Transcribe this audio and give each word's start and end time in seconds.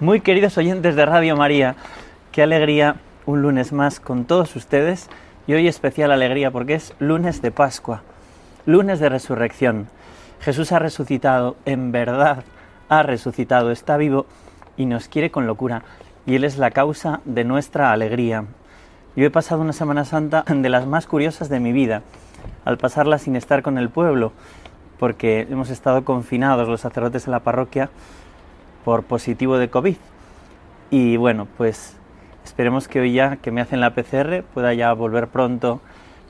Muy 0.00 0.20
queridos 0.20 0.56
oyentes 0.58 0.94
de 0.94 1.04
Radio 1.06 1.36
María, 1.36 1.74
qué 2.30 2.44
alegría 2.44 3.00
un 3.26 3.42
lunes 3.42 3.72
más 3.72 3.98
con 3.98 4.26
todos 4.26 4.54
ustedes 4.54 5.10
y 5.48 5.54
hoy 5.54 5.66
especial 5.66 6.12
alegría 6.12 6.52
porque 6.52 6.74
es 6.74 6.94
lunes 7.00 7.42
de 7.42 7.50
Pascua, 7.50 8.02
lunes 8.64 9.00
de 9.00 9.08
resurrección. 9.08 9.88
Jesús 10.38 10.70
ha 10.70 10.78
resucitado, 10.78 11.56
en 11.64 11.90
verdad 11.90 12.44
ha 12.88 13.02
resucitado, 13.02 13.72
está 13.72 13.96
vivo 13.96 14.26
y 14.76 14.86
nos 14.86 15.08
quiere 15.08 15.32
con 15.32 15.48
locura 15.48 15.82
y 16.26 16.36
Él 16.36 16.44
es 16.44 16.58
la 16.58 16.70
causa 16.70 17.20
de 17.24 17.42
nuestra 17.42 17.90
alegría. 17.90 18.44
Yo 19.16 19.26
he 19.26 19.30
pasado 19.30 19.62
una 19.62 19.72
Semana 19.72 20.04
Santa 20.04 20.44
de 20.46 20.68
las 20.68 20.86
más 20.86 21.08
curiosas 21.08 21.48
de 21.48 21.58
mi 21.58 21.72
vida, 21.72 22.02
al 22.64 22.78
pasarla 22.78 23.18
sin 23.18 23.34
estar 23.34 23.62
con 23.62 23.78
el 23.78 23.88
pueblo, 23.88 24.30
porque 25.00 25.48
hemos 25.50 25.70
estado 25.70 26.04
confinados 26.04 26.68
los 26.68 26.82
sacerdotes 26.82 27.24
de 27.24 27.32
la 27.32 27.40
parroquia 27.40 27.90
por 28.84 29.04
positivo 29.04 29.58
de 29.58 29.70
COVID. 29.70 29.96
Y 30.90 31.16
bueno, 31.16 31.46
pues 31.56 31.96
esperemos 32.44 32.88
que 32.88 33.00
hoy 33.00 33.12
ya 33.12 33.36
que 33.36 33.50
me 33.50 33.60
hacen 33.60 33.80
la 33.80 33.94
PCR 33.94 34.42
pueda 34.54 34.72
ya 34.74 34.92
volver 34.92 35.28
pronto 35.28 35.80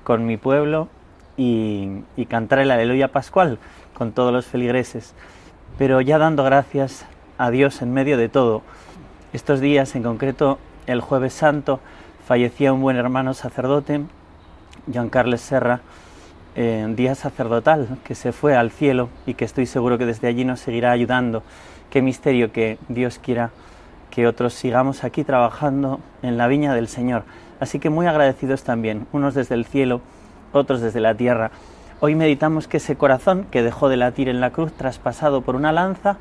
con 0.02 0.26
mi 0.26 0.36
pueblo 0.36 0.88
y, 1.36 2.02
cantar 2.28 2.58
el 2.58 2.70
aleluya 2.70 3.08
pascual 3.08 3.58
con 3.94 4.12
todos 4.12 4.32
los 4.32 4.46
feligreses. 4.46 5.14
Pero 5.78 6.00
ya 6.00 6.18
dando 6.18 6.42
gracias 6.44 7.06
a 7.38 7.50
Dios 7.50 7.80
en 7.82 7.92
medio 7.92 8.16
de 8.16 8.28
todo. 8.28 8.62
Estos 9.32 9.60
días, 9.60 9.94
en 9.94 10.02
concreto 10.02 10.58
el 10.86 11.00
jueves 11.00 11.34
santo, 11.34 11.80
fallecía 12.26 12.72
un 12.72 12.82
buen 12.82 12.96
hermano 12.96 13.34
sacerdote, 13.34 14.02
Juan 14.92 15.08
Carles 15.08 15.40
Serra, 15.40 15.80
en 16.56 16.96
día 16.96 17.14
sacerdotal, 17.14 17.98
que 18.02 18.16
se 18.16 18.32
fue 18.32 18.56
al 18.56 18.72
cielo 18.72 19.08
y 19.26 19.34
que 19.34 19.44
estoy 19.44 19.66
seguro 19.66 19.98
que 19.98 20.06
desde 20.06 20.26
allí 20.26 20.44
nos 20.44 20.60
seguirá 20.60 20.90
ayudando 20.90 21.44
Qué 21.90 22.02
misterio 22.02 22.52
que 22.52 22.78
Dios 22.88 23.18
quiera 23.18 23.50
que 24.10 24.26
otros 24.26 24.52
sigamos 24.52 25.04
aquí 25.04 25.24
trabajando 25.24 26.00
en 26.22 26.36
la 26.36 26.48
viña 26.48 26.74
del 26.74 26.88
Señor. 26.88 27.24
Así 27.60 27.78
que 27.78 27.90
muy 27.90 28.06
agradecidos 28.06 28.62
también, 28.62 29.06
unos 29.12 29.34
desde 29.34 29.54
el 29.54 29.64
cielo, 29.64 30.00
otros 30.52 30.80
desde 30.80 31.00
la 31.00 31.14
tierra. 31.14 31.50
Hoy 32.00 32.14
meditamos 32.14 32.68
que 32.68 32.76
ese 32.76 32.96
corazón 32.96 33.46
que 33.50 33.62
dejó 33.62 33.88
de 33.88 33.96
latir 33.96 34.28
en 34.28 34.40
la 34.40 34.50
cruz, 34.50 34.72
traspasado 34.72 35.42
por 35.42 35.56
una 35.56 35.72
lanza, 35.72 36.16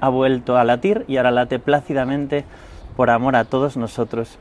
ha 0.00 0.08
vuelto 0.08 0.56
a 0.56 0.64
latir 0.64 1.04
y 1.08 1.16
ahora 1.16 1.30
late 1.30 1.58
plácidamente 1.58 2.44
por 2.96 3.10
amor 3.10 3.36
a 3.36 3.44
todos 3.44 3.76
nosotros. 3.76 4.38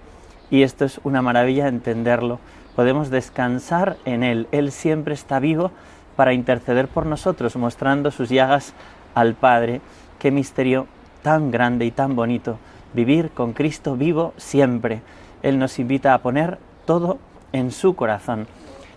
Y 0.50 0.64
esto 0.64 0.84
es 0.86 1.00
una 1.04 1.22
maravilla 1.22 1.68
entenderlo. 1.68 2.40
Podemos 2.76 3.10
descansar 3.10 3.98
en 4.06 4.24
Él. 4.24 4.48
Él 4.52 4.72
siempre 4.72 5.14
está 5.14 5.40
vivo 5.40 5.72
para 6.16 6.34
interceder 6.34 6.88
por 6.88 7.06
nosotros, 7.06 7.56
mostrando 7.56 8.12
sus 8.12 8.30
llagas 8.30 8.74
al 9.14 9.34
Padre 9.34 9.82
Qué 10.26 10.32
misterio 10.32 10.88
tan 11.22 11.52
grande 11.52 11.86
y 11.86 11.92
tan 11.92 12.16
bonito, 12.16 12.58
vivir 12.96 13.30
con 13.30 13.54
Cristo 13.54 13.96
vivo 13.96 14.34
siempre. 14.38 15.04
Él 15.44 15.60
nos 15.60 15.78
invita 15.78 16.16
a 16.16 16.24
poner 16.24 16.58
todo 16.88 17.20
en 17.52 17.70
su 17.70 17.96
corazón. 17.96 18.48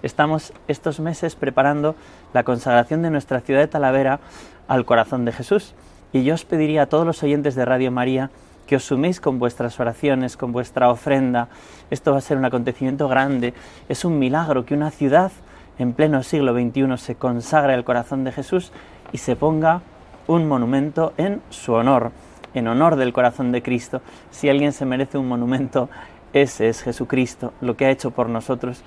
Estamos 0.02 0.54
estos 0.68 1.00
meses 1.00 1.36
preparando 1.36 1.96
la 2.32 2.44
consagración 2.44 3.02
de 3.02 3.10
nuestra 3.10 3.42
ciudad 3.42 3.60
de 3.60 3.68
Talavera 3.68 4.20
al 4.68 4.86
corazón 4.86 5.26
de 5.26 5.32
Jesús. 5.32 5.74
Y 6.14 6.24
yo 6.24 6.32
os 6.32 6.46
pediría 6.46 6.84
a 6.84 6.86
todos 6.86 7.04
los 7.04 7.22
oyentes 7.22 7.54
de 7.54 7.66
Radio 7.66 7.92
María 7.92 8.30
que 8.66 8.76
os 8.76 8.84
suméis 8.84 9.20
con 9.20 9.38
vuestras 9.38 9.78
oraciones, 9.80 10.38
con 10.38 10.50
vuestra 10.50 10.88
ofrenda. 10.88 11.48
Esto 11.90 12.12
va 12.12 12.16
a 12.16 12.22
ser 12.22 12.38
un 12.38 12.46
acontecimiento 12.46 13.06
grande. 13.06 13.52
Es 13.90 14.06
un 14.06 14.18
milagro 14.18 14.64
que 14.64 14.72
una 14.72 14.90
ciudad 14.90 15.30
en 15.78 15.92
pleno 15.92 16.22
siglo 16.22 16.54
XXI 16.54 16.96
se 16.96 17.16
consagre 17.16 17.74
al 17.74 17.84
corazón 17.84 18.24
de 18.24 18.32
Jesús 18.32 18.72
y 19.12 19.18
se 19.18 19.36
ponga 19.36 19.82
un 20.28 20.46
monumento 20.46 21.12
en 21.16 21.42
su 21.50 21.72
honor, 21.72 22.12
en 22.54 22.68
honor 22.68 22.94
del 22.94 23.12
corazón 23.12 23.50
de 23.50 23.62
Cristo. 23.62 24.00
Si 24.30 24.48
alguien 24.48 24.72
se 24.72 24.86
merece 24.86 25.18
un 25.18 25.26
monumento, 25.26 25.88
ese 26.32 26.68
es 26.68 26.82
Jesucristo, 26.82 27.52
lo 27.60 27.76
que 27.76 27.86
ha 27.86 27.90
hecho 27.90 28.12
por 28.12 28.28
nosotros 28.28 28.82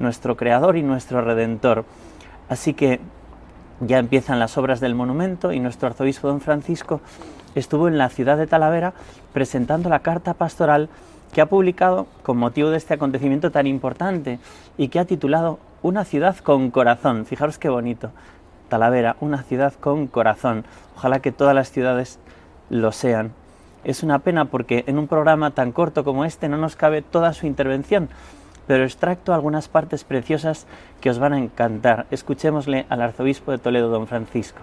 nuestro 0.00 0.36
Creador 0.36 0.76
y 0.76 0.82
nuestro 0.82 1.20
Redentor. 1.20 1.84
Así 2.48 2.74
que 2.74 3.00
ya 3.80 3.98
empiezan 3.98 4.38
las 4.38 4.56
obras 4.56 4.80
del 4.80 4.94
monumento 4.94 5.52
y 5.52 5.60
nuestro 5.60 5.88
arzobispo 5.88 6.28
don 6.28 6.40
Francisco 6.40 7.00
estuvo 7.54 7.88
en 7.88 7.98
la 7.98 8.08
ciudad 8.08 8.38
de 8.38 8.46
Talavera 8.46 8.94
presentando 9.32 9.88
la 9.88 10.00
carta 10.00 10.34
pastoral 10.34 10.88
que 11.32 11.40
ha 11.40 11.46
publicado 11.46 12.06
con 12.22 12.38
motivo 12.38 12.70
de 12.70 12.78
este 12.78 12.94
acontecimiento 12.94 13.50
tan 13.50 13.66
importante 13.66 14.38
y 14.78 14.88
que 14.88 14.98
ha 14.98 15.04
titulado 15.04 15.58
Una 15.82 16.04
ciudad 16.04 16.36
con 16.38 16.70
corazón. 16.70 17.26
Fijaros 17.26 17.58
qué 17.58 17.68
bonito. 17.68 18.10
Talavera, 18.68 19.16
una 19.20 19.42
ciudad 19.42 19.74
con 19.74 20.06
corazón. 20.06 20.64
Ojalá 20.96 21.20
que 21.20 21.32
todas 21.32 21.54
las 21.54 21.70
ciudades 21.70 22.18
lo 22.70 22.92
sean. 22.92 23.32
Es 23.84 24.02
una 24.02 24.18
pena 24.18 24.46
porque 24.46 24.84
en 24.86 24.98
un 24.98 25.06
programa 25.06 25.52
tan 25.52 25.72
corto 25.72 26.04
como 26.04 26.24
este 26.24 26.48
no 26.48 26.56
nos 26.56 26.76
cabe 26.76 27.02
toda 27.02 27.32
su 27.32 27.46
intervención, 27.46 28.08
pero 28.66 28.84
extracto 28.84 29.32
algunas 29.32 29.68
partes 29.68 30.04
preciosas 30.04 30.66
que 31.00 31.10
os 31.10 31.18
van 31.18 31.32
a 31.34 31.38
encantar. 31.38 32.06
Escuchémosle 32.10 32.86
al 32.88 33.02
arzobispo 33.02 33.52
de 33.52 33.58
Toledo, 33.58 33.88
don 33.88 34.06
Francisco. 34.06 34.58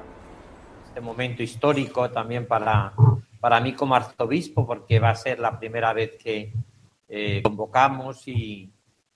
Este 0.87 1.01
momento 1.01 1.41
histórico 1.41 2.09
también 2.11 2.45
para, 2.47 2.93
para 3.39 3.59
mí 3.61 3.73
como 3.73 3.95
arzobispo, 3.95 4.67
porque 4.67 4.99
va 4.99 5.11
a 5.11 5.15
ser 5.15 5.39
la 5.39 5.57
primera 5.57 5.93
vez 5.93 6.17
que 6.21 6.53
eh, 7.07 7.41
convocamos 7.43 8.27
y 8.27 8.73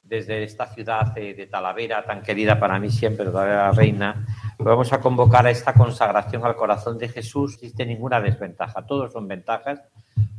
desde 0.07 0.43
esta 0.43 0.67
ciudad 0.67 1.13
de, 1.13 1.47
Talavera, 1.47 2.05
tan 2.05 2.21
querida 2.21 2.59
para 2.59 2.79
mí 2.79 2.89
siempre, 2.89 3.25
la 3.25 3.71
Reina, 3.71 4.25
vamos 4.67 4.94
a 4.94 5.00
convocar 5.00 5.47
a 5.47 5.51
esta 5.51 5.73
consagración 5.73 6.45
al 6.45 6.55
corazón 6.55 6.97
de 6.97 7.09
Jesús. 7.09 7.55
Existe 7.55 7.85
ninguna 7.85 8.22
desventaja, 8.22 8.85
todos 8.85 9.13
son 9.13 9.28
ventajas, 9.28 9.81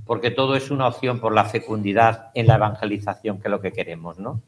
porque 0.05 0.31
todo 0.31 0.55
es 0.56 0.71
una 0.71 0.87
opción 0.87 1.21
por 1.21 1.34
la 1.34 1.44
fecundidad 1.44 2.31
en 2.34 2.47
la 2.47 2.56
evangelización, 2.56 3.41
que 3.41 3.49
es 3.49 3.50
lo 3.50 3.61
que 3.61 3.72
queremos, 3.72 4.19
¿no? 4.19 4.43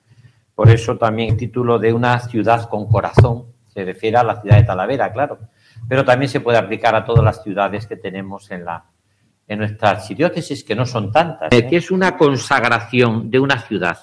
Por 0.55 0.71
eso 0.71 0.97
también 0.99 1.31
el 1.31 1.37
título 1.37 1.79
de 1.79 1.93
una 1.93 2.19
ciudad 2.21 2.69
con 2.69 2.87
corazón 2.87 3.47
se 3.69 3.85
refiere 3.85 4.19
a 4.19 4.25
la 4.25 4.41
ciudad 4.41 4.57
de 4.57 4.65
Talavera, 4.65 5.13
claro, 5.13 5.39
pero 5.89 6.05
también 6.05 6.29
se 6.29 6.41
puede 6.41 6.59
aplicar 6.59 6.95
a 6.95 7.05
todas 7.05 7.25
las 7.25 7.43
ciudades 7.43 7.87
que 7.87 7.97
tenemos 7.97 8.51
en 8.51 8.65
la 8.65 8.85
en 9.49 9.59
nuestra 9.59 9.91
archidiócesis, 9.91 10.63
que 10.63 10.77
no 10.77 10.87
son 10.87 11.11
tantas. 11.11 11.53
¿eh? 11.53 11.67
Que 11.67 11.79
es 11.79 11.91
una 11.91 12.17
consagración 12.17 13.33
de 13.33 13.41
una 13.41 13.61
ciudad. 13.61 13.99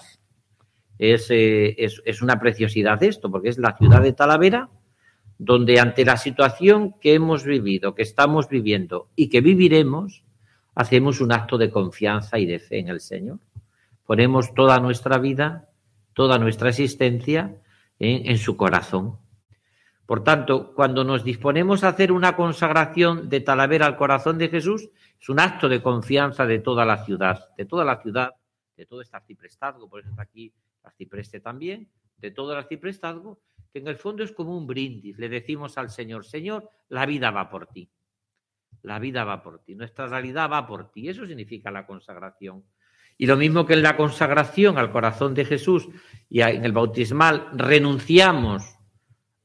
Es, 0.99 1.31
eh, 1.31 1.73
es, 1.77 2.01
es 2.03 2.21
una 2.21 2.37
preciosidad 2.37 3.01
esto, 3.01 3.31
porque 3.31 3.47
es 3.47 3.57
la 3.57 3.77
ciudad 3.77 4.01
de 4.01 4.11
Talavera, 4.11 4.67
donde 5.39 5.79
ante 5.79 6.03
la 6.03 6.17
situación 6.17 6.93
que 6.99 7.13
hemos 7.13 7.43
vivido, 7.43 7.93
que 7.93 8.01
estamos 8.01 8.49
viviendo 8.49 9.09
y 9.15 9.29
que 9.29 9.41
viviremos, 9.41 10.23
hacemos 10.75 11.21
un 11.21 11.31
acto 11.31 11.57
de 11.57 11.69
confianza 11.69 12.39
y 12.39 12.45
de 12.45 12.59
fe 12.59 12.79
en 12.79 12.89
el 12.89 12.99
Señor. 12.99 13.39
Ponemos 14.05 14.53
toda 14.53 14.79
nuestra 14.79 15.17
vida, 15.17 15.69
toda 16.13 16.39
nuestra 16.39 16.69
existencia 16.69 17.55
en, 17.99 18.37
su 18.37 18.55
corazón. 18.55 19.17
Por 20.05 20.23
tanto, 20.23 20.73
cuando 20.73 21.03
nos 21.03 21.23
disponemos 21.23 21.83
a 21.83 21.89
hacer 21.89 22.11
una 22.11 22.35
consagración 22.35 23.27
de 23.27 23.41
Talavera 23.41 23.85
al 23.85 23.97
corazón 23.97 24.37
de 24.37 24.49
Jesús, 24.49 24.89
es 25.19 25.29
un 25.29 25.39
acto 25.39 25.67
de 25.67 25.81
confianza 25.81 26.45
de 26.45 26.59
toda 26.59 26.85
la 26.85 27.03
ciudad, 27.03 27.49
de 27.57 27.65
toda 27.65 27.83
la 27.83 28.01
ciudad, 28.01 28.31
de 28.75 28.85
todo 28.85 29.01
este 29.01 29.17
arciprestazgo, 29.17 29.89
por 29.89 29.99
eso 29.99 30.09
está 30.09 30.21
aquí 30.21 30.53
arcipreste 30.83 31.39
también, 31.39 31.89
de 32.17 32.31
todo 32.31 32.53
el 32.53 32.59
arciprestazgo, 32.59 33.39
que 33.67 33.79
en 33.79 33.87
el 33.87 33.97
fondo 33.97 34.23
es 34.23 34.31
como 34.31 34.57
un 34.57 34.67
brindis. 34.67 35.17
Le 35.17 35.29
decimos 35.29 35.77
al 35.77 35.89
Señor, 35.89 36.25
Señor, 36.25 36.69
la 36.89 37.05
vida 37.05 37.31
va 37.31 37.49
por 37.49 37.67
ti. 37.67 37.89
La 38.83 38.99
vida 38.99 39.23
va 39.23 39.41
por 39.41 39.63
ti, 39.63 39.75
nuestra 39.75 40.07
realidad 40.07 40.49
va 40.49 40.65
por 40.65 40.91
ti. 40.91 41.09
Eso 41.09 41.25
significa 41.25 41.71
la 41.71 41.85
consagración. 41.85 42.63
Y 43.17 43.25
lo 43.25 43.35
mismo 43.35 43.65
que 43.65 43.73
en 43.73 43.81
la 43.81 43.97
consagración 43.97 44.77
al 44.77 44.91
corazón 44.91 45.33
de 45.33 45.45
Jesús 45.45 45.87
y 46.29 46.41
en 46.41 46.63
el 46.63 46.71
bautismal 46.71 47.49
renunciamos 47.53 48.77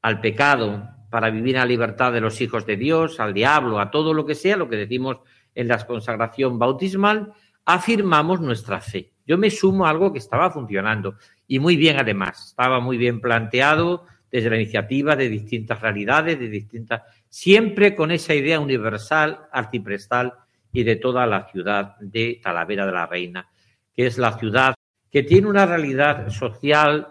al 0.01 0.21
pecado 0.21 0.87
para 1.09 1.29
vivir 1.29 1.55
la 1.55 1.65
libertad 1.65 2.13
de 2.13 2.21
los 2.21 2.39
hijos 2.41 2.65
de 2.65 2.77
Dios, 2.77 3.19
al 3.19 3.33
diablo, 3.33 3.79
a 3.79 3.89
todo 3.89 4.13
lo 4.13 4.25
que 4.25 4.35
sea, 4.35 4.57
lo 4.57 4.69
que 4.69 4.75
decimos 4.75 5.17
en 5.55 5.67
la 5.67 5.85
consagración 5.85 6.59
bautismal, 6.59 7.33
afirmamos 7.65 8.41
nuestra 8.41 8.79
fe. 8.81 9.13
Yo 9.25 9.37
me 9.37 9.49
sumo 9.49 9.85
a 9.85 9.89
algo 9.89 10.11
que 10.11 10.19
estaba 10.19 10.51
funcionando 10.51 11.15
y 11.47 11.59
muy 11.59 11.75
bien 11.75 11.97
además, 11.97 12.49
estaba 12.49 12.79
muy 12.79 12.97
bien 12.97 13.19
planteado 13.19 14.05
desde 14.31 14.49
la 14.49 14.55
iniciativa 14.55 15.15
de 15.15 15.29
distintas 15.29 15.79
realidades, 15.81 16.39
de 16.39 16.49
distintas, 16.49 17.03
siempre 17.29 17.95
con 17.95 18.11
esa 18.11 18.33
idea 18.33 18.59
universal, 18.59 19.47
artiprestal 19.51 20.33
y 20.71 20.83
de 20.83 20.95
toda 20.95 21.27
la 21.27 21.47
ciudad 21.51 21.95
de 21.99 22.39
Talavera 22.41 22.85
de 22.85 22.91
la 22.91 23.05
Reina, 23.05 23.47
que 23.93 24.07
es 24.07 24.17
la 24.17 24.37
ciudad 24.39 24.73
que 25.11 25.21
tiene 25.21 25.47
una 25.47 25.67
realidad 25.67 26.29
social 26.29 27.07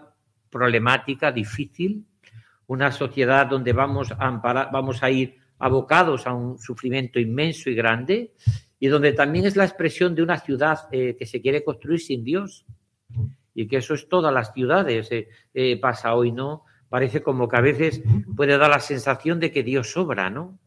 problemática, 0.49 1.31
difícil, 1.31 2.05
una 2.67 2.91
sociedad 2.91 3.47
donde 3.47 3.71
vamos 3.71 4.11
a, 4.11 4.29
vamos 4.71 5.01
a 5.01 5.09
ir 5.09 5.37
abocados 5.59 6.27
a 6.27 6.33
un 6.33 6.59
sufrimiento 6.59 7.19
inmenso 7.19 7.69
y 7.69 7.75
grande, 7.75 8.33
y 8.79 8.87
donde 8.87 9.13
también 9.13 9.45
es 9.45 9.55
la 9.55 9.63
expresión 9.63 10.13
de 10.13 10.23
una 10.23 10.37
ciudad 10.37 10.89
eh, 10.91 11.15
que 11.17 11.25
se 11.25 11.39
quiere 11.39 11.63
construir 11.63 12.01
sin 12.01 12.25
Dios, 12.25 12.65
y 13.53 13.67
que 13.67 13.77
eso 13.77 13.93
es 13.93 14.07
todas 14.07 14.33
las 14.33 14.53
ciudades, 14.53 15.11
eh, 15.11 15.29
eh, 15.53 15.79
pasa 15.79 16.15
hoy, 16.15 16.31
¿no? 16.31 16.63
Parece 16.89 17.21
como 17.21 17.47
que 17.47 17.57
a 17.57 17.61
veces 17.61 18.03
puede 18.35 18.57
dar 18.57 18.69
la 18.69 18.79
sensación 18.79 19.39
de 19.39 19.51
que 19.51 19.63
Dios 19.63 19.91
sobra, 19.91 20.29
¿no? 20.29 20.59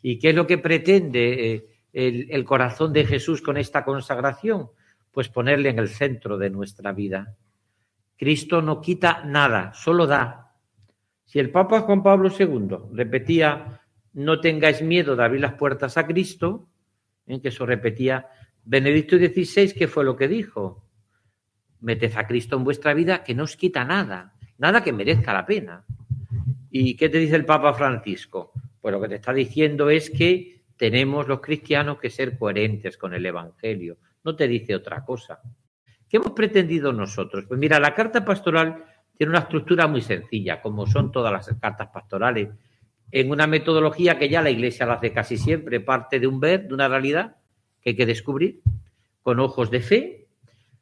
¿Y 0.00 0.18
qué 0.18 0.30
es 0.30 0.34
lo 0.34 0.46
que 0.46 0.58
pretende 0.58 1.68
el 1.92 2.44
corazón 2.44 2.92
de 2.92 3.04
Jesús 3.04 3.42
con 3.42 3.56
esta 3.56 3.84
consagración? 3.84 4.70
pues 5.12 5.28
ponerle 5.28 5.68
en 5.68 5.78
el 5.78 5.88
centro 5.88 6.38
de 6.38 6.50
nuestra 6.50 6.92
vida. 6.92 7.36
Cristo 8.16 8.62
no 8.62 8.80
quita 8.80 9.22
nada, 9.24 9.72
solo 9.74 10.06
da. 10.06 10.54
Si 11.24 11.38
el 11.38 11.50
Papa 11.50 11.82
Juan 11.82 12.02
Pablo 12.02 12.30
II 12.36 12.76
repetía, 12.92 13.80
no 14.14 14.40
tengáis 14.40 14.82
miedo 14.82 15.14
de 15.14 15.24
abrir 15.24 15.40
las 15.40 15.54
puertas 15.54 15.96
a 15.96 16.06
Cristo, 16.06 16.68
en 17.26 17.40
que 17.40 17.48
eso 17.48 17.66
repetía 17.66 18.26
Benedicto 18.64 19.16
XVI, 19.16 19.74
¿qué 19.74 19.86
fue 19.86 20.04
lo 20.04 20.16
que 20.16 20.28
dijo? 20.28 20.84
Meted 21.82 22.16
a 22.16 22.26
Cristo 22.26 22.56
en 22.56 22.64
vuestra 22.64 22.94
vida 22.94 23.22
que 23.22 23.34
no 23.34 23.44
os 23.44 23.56
quita 23.56 23.84
nada, 23.84 24.34
nada 24.58 24.82
que 24.82 24.92
merezca 24.92 25.32
la 25.32 25.44
pena. 25.44 25.84
¿Y 26.70 26.96
qué 26.96 27.08
te 27.08 27.18
dice 27.18 27.36
el 27.36 27.44
Papa 27.44 27.74
Francisco? 27.74 28.52
Pues 28.80 28.92
lo 28.92 29.00
que 29.00 29.08
te 29.08 29.16
está 29.16 29.32
diciendo 29.32 29.90
es 29.90 30.08
que 30.10 30.62
tenemos 30.76 31.28
los 31.28 31.40
cristianos 31.40 31.98
que 31.98 32.10
ser 32.10 32.38
coherentes 32.38 32.96
con 32.96 33.14
el 33.14 33.24
Evangelio, 33.26 33.98
no 34.24 34.34
te 34.34 34.48
dice 34.48 34.74
otra 34.74 35.04
cosa. 35.04 35.40
¿Qué 36.08 36.16
hemos 36.16 36.32
pretendido 36.32 36.92
nosotros? 36.92 37.44
Pues 37.46 37.58
mira, 37.58 37.78
la 37.78 37.94
carta 37.94 38.24
pastoral 38.24 38.84
tiene 39.16 39.30
una 39.30 39.40
estructura 39.40 39.86
muy 39.86 40.02
sencilla, 40.02 40.60
como 40.60 40.86
son 40.86 41.12
todas 41.12 41.32
las 41.32 41.48
cartas 41.60 41.88
pastorales, 41.92 42.48
en 43.10 43.30
una 43.30 43.46
metodología 43.46 44.18
que 44.18 44.28
ya 44.28 44.42
la 44.42 44.50
Iglesia 44.50 44.86
la 44.86 44.94
hace 44.94 45.12
casi 45.12 45.36
siempre, 45.36 45.80
parte 45.80 46.18
de 46.18 46.26
un 46.26 46.40
ver, 46.40 46.66
de 46.66 46.74
una 46.74 46.88
realidad 46.88 47.36
que 47.80 47.90
hay 47.90 47.96
que 47.96 48.06
descubrir 48.06 48.62
con 49.22 49.38
ojos 49.38 49.70
de 49.70 49.80
fe. 49.80 50.21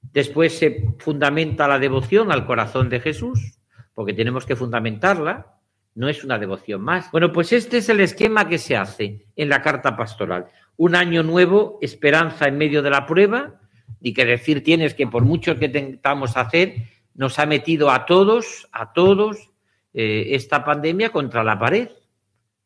Después 0.03 0.59
se 0.59 0.95
fundamenta 0.99 1.69
la 1.69 1.79
devoción 1.79 2.33
al 2.33 2.47
corazón 2.47 2.89
de 2.89 3.01
Jesús, 3.01 3.59
porque 3.95 4.13
tenemos 4.13 4.47
que 4.47 4.57
fundamentarla, 4.57 5.59
no 5.95 6.09
es 6.09 6.25
una 6.25 6.39
devoción 6.39 6.81
más. 6.81 7.11
Bueno, 7.11 7.33
pues 7.33 7.53
este 7.53 7.79
es 7.79 7.89
el 7.89 8.01
esquema 8.01 8.49
que 8.49 8.59
se 8.59 8.77
hace 8.77 9.27
en 9.37 9.49
la 9.49 9.61
carta 9.63 9.97
pastoral 9.97 10.47
un 10.81 10.95
año 10.95 11.23
nuevo, 11.23 11.79
esperanza 11.83 12.49
en 12.49 12.57
medio 12.57 12.81
de 12.81 12.89
la 12.89 13.05
prueba, 13.05 13.61
y 14.01 14.15
que 14.15 14.25
decir 14.25 14.65
tienes 14.65 14.95
que 14.95 15.07
por 15.07 15.27
mucho 15.27 15.59
que 15.59 15.67
intentamos 15.67 16.39
hacer, 16.39 16.87
nos 17.15 17.39
ha 17.39 17.45
metido 17.45 17.91
a 17.91 18.07
todos, 18.07 18.67
a 18.73 18.95
todos, 18.95 19.51
eh, 19.93 20.29
esta 20.31 20.65
pandemia 20.65 21.11
contra 21.11 21.45
la 21.45 21.59
pared, 21.59 21.91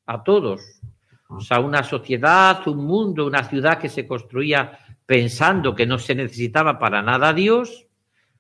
a 0.07 0.23
todos. 0.23 0.81
O 1.29 1.41
sea, 1.41 1.59
una 1.59 1.83
sociedad, 1.83 2.61
un 2.69 2.87
mundo, 2.87 3.27
una 3.27 3.43
ciudad 3.43 3.79
que 3.79 3.89
se 3.89 4.07
construía 4.07 4.79
pensando 5.07 5.75
que 5.75 5.87
no 5.87 5.99
se 5.99 6.15
necesitaba 6.15 6.79
para 6.79 7.03
nada 7.03 7.31
a 7.31 7.35
Dios, 7.35 7.87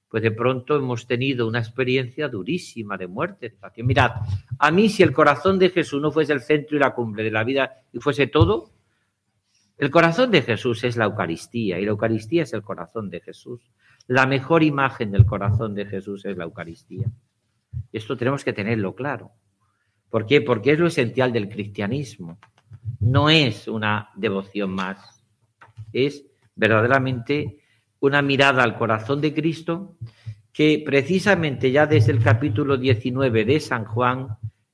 pues 0.09 0.23
de 0.23 0.31
pronto 0.31 0.77
hemos 0.77 1.07
tenido 1.07 1.47
una 1.47 1.59
experiencia 1.59 2.29
durísima 2.29 2.97
de 2.97 3.09
muerte. 3.09 3.57
Mirad, 3.79 4.13
a 4.59 4.71
mí 4.71 4.89
si 4.89 5.03
el 5.03 5.13
corazón 5.13 5.59
de 5.59 5.71
Jesús 5.71 6.01
no 6.01 6.13
fuese 6.13 6.33
el 6.33 6.41
centro 6.41 6.77
y 6.77 6.81
la 6.81 6.95
cumbre 6.95 7.25
de 7.25 7.31
la 7.31 7.43
vida 7.43 7.83
y 7.93 7.99
fuese 7.99 8.29
todo, 8.29 8.71
el 9.77 9.91
corazón 9.91 10.31
de 10.31 10.43
Jesús 10.43 10.85
es 10.85 10.97
la 10.97 11.07
Eucaristía 11.07 11.81
y 11.81 11.85
la 11.85 11.91
Eucaristía 11.91 12.45
es 12.45 12.53
el 12.53 12.63
corazón 12.63 13.11
de 13.11 13.21
Jesús. 13.21 13.61
La 14.07 14.27
mejor 14.27 14.63
imagen 14.63 15.11
del 15.11 15.27
corazón 15.27 15.75
de 15.75 15.87
Jesús 15.87 16.25
es 16.25 16.37
la 16.37 16.45
Eucaristía. 16.45 17.11
Esto 17.93 18.17
tenemos 18.17 18.45
que 18.45 18.53
tenerlo 18.53 18.95
claro. 18.95 19.33
¿Por 20.11 20.27
qué? 20.27 20.41
Porque 20.43 20.73
es 20.73 20.79
lo 20.79 20.87
esencial 20.87 21.33
del 21.33 21.49
cristianismo. 21.49 22.39
No 23.01 23.31
es 23.31 23.67
una 23.67 24.11
devoción 24.15 24.71
más. 24.71 25.25
Es 25.93 26.25
verdaderamente 26.57 27.59
una 28.01 28.23
mirada 28.23 28.63
al 28.63 28.77
corazón 28.77 29.21
de 29.21 29.33
Cristo 29.35 29.97
que 30.53 30.83
precisamente 30.87 31.73
ya 31.73 31.87
desde 31.87 32.13
el 32.13 32.23
capítulo 32.23 32.77
19 32.77 33.45
de 33.45 33.61
San 33.61 33.85
Juan 33.85 34.29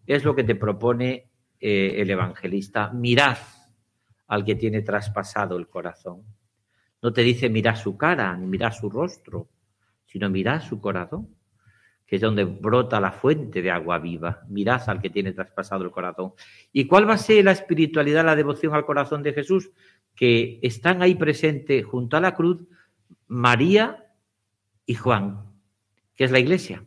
es 0.06 0.24
lo 0.24 0.34
que 0.34 0.44
te 0.44 0.54
propone 0.54 1.30
eh, 1.58 1.94
el 1.96 2.10
evangelista. 2.10 2.90
Mirad 2.90 3.38
al 4.26 4.44
que 4.44 4.56
tiene 4.56 4.82
traspasado 4.82 5.56
el 5.56 5.68
corazón. 5.68 6.22
No 7.02 7.12
te 7.12 7.22
dice 7.22 7.48
mira 7.48 7.76
su 7.76 7.96
cara, 7.96 8.36
ni 8.36 8.46
mira 8.46 8.70
su 8.72 8.90
rostro, 8.90 9.48
sino 10.04 10.28
mira 10.28 10.60
su 10.60 10.80
corazón, 10.80 11.28
que 12.06 12.16
es 12.16 12.22
donde 12.22 12.44
brota 12.44 13.00
la 13.00 13.12
fuente 13.12 13.62
de 13.62 13.70
agua 13.70 13.98
viva. 13.98 14.42
Mirad 14.48 14.82
al 14.86 15.00
que 15.00 15.08
tiene 15.08 15.32
traspasado 15.32 15.84
el 15.84 15.90
corazón. 15.90 16.32
¿Y 16.72 16.86
cuál 16.86 17.08
va 17.08 17.14
a 17.14 17.18
ser 17.18 17.44
la 17.44 17.52
espiritualidad, 17.52 18.24
la 18.24 18.36
devoción 18.36 18.74
al 18.74 18.84
corazón 18.84 19.22
de 19.22 19.32
Jesús? 19.32 19.70
Que 20.14 20.58
están 20.62 21.02
ahí 21.02 21.14
presentes 21.14 21.84
junto 21.84 22.16
a 22.16 22.20
la 22.20 22.34
cruz 22.34 22.66
María 23.26 24.12
y 24.86 24.94
Juan, 24.94 25.44
que 26.14 26.24
es 26.24 26.30
la 26.30 26.38
iglesia. 26.38 26.84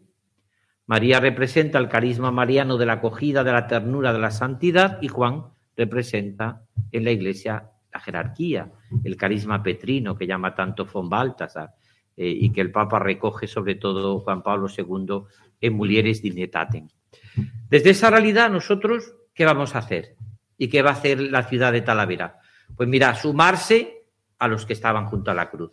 María 0.86 1.20
representa 1.20 1.80
el 1.80 1.88
carisma 1.88 2.32
mariano 2.32 2.78
de 2.78 2.86
la 2.86 2.94
acogida, 2.94 3.44
de 3.44 3.52
la 3.52 3.68
ternura, 3.68 4.12
de 4.12 4.20
la 4.20 4.32
santidad, 4.32 5.02
y 5.02 5.08
Juan 5.08 5.46
representa 5.76 6.64
en 6.92 7.04
la 7.06 7.12
Iglesia 7.12 7.72
la 7.92 8.00
jerarquía, 8.00 8.72
el 9.04 9.16
carisma 9.16 9.62
petrino 9.62 10.18
que 10.18 10.28
llama 10.28 10.54
tanto 10.56 10.86
von 10.86 11.10
Baltasar 11.10 11.72
eh, 12.18 12.28
y 12.28 12.52
que 12.52 12.62
el 12.62 12.72
Papa 12.72 13.00
recoge 13.00 13.48
sobre 13.48 13.76
todo 13.76 14.20
Juan 14.20 14.44
Pablo 14.44 14.68
II 14.76 15.24
en 15.62 15.74
Mulieres 15.74 16.22
Dignitatem. 16.22 16.88
Desde 17.70 17.92
esa 17.92 18.10
realidad 18.10 18.50
nosotros, 18.50 19.16
¿qué 19.34 19.46
vamos 19.46 19.76
a 19.76 19.80
hacer? 19.80 20.16
¿Y 20.58 20.68
qué 20.68 20.82
va 20.82 20.92
a 20.92 20.94
hacer 20.94 21.20
la 21.20 21.44
ciudad 21.44 21.72
de 21.72 21.82
Talavera? 21.82 22.40
Pues 22.76 22.90
mira, 22.90 23.16
sumarse 23.16 24.06
a 24.40 24.48
los 24.48 24.66
que 24.66 24.74
estaban 24.74 25.06
junto 25.06 25.32
a 25.32 25.34
la 25.34 25.50
cruz, 25.50 25.72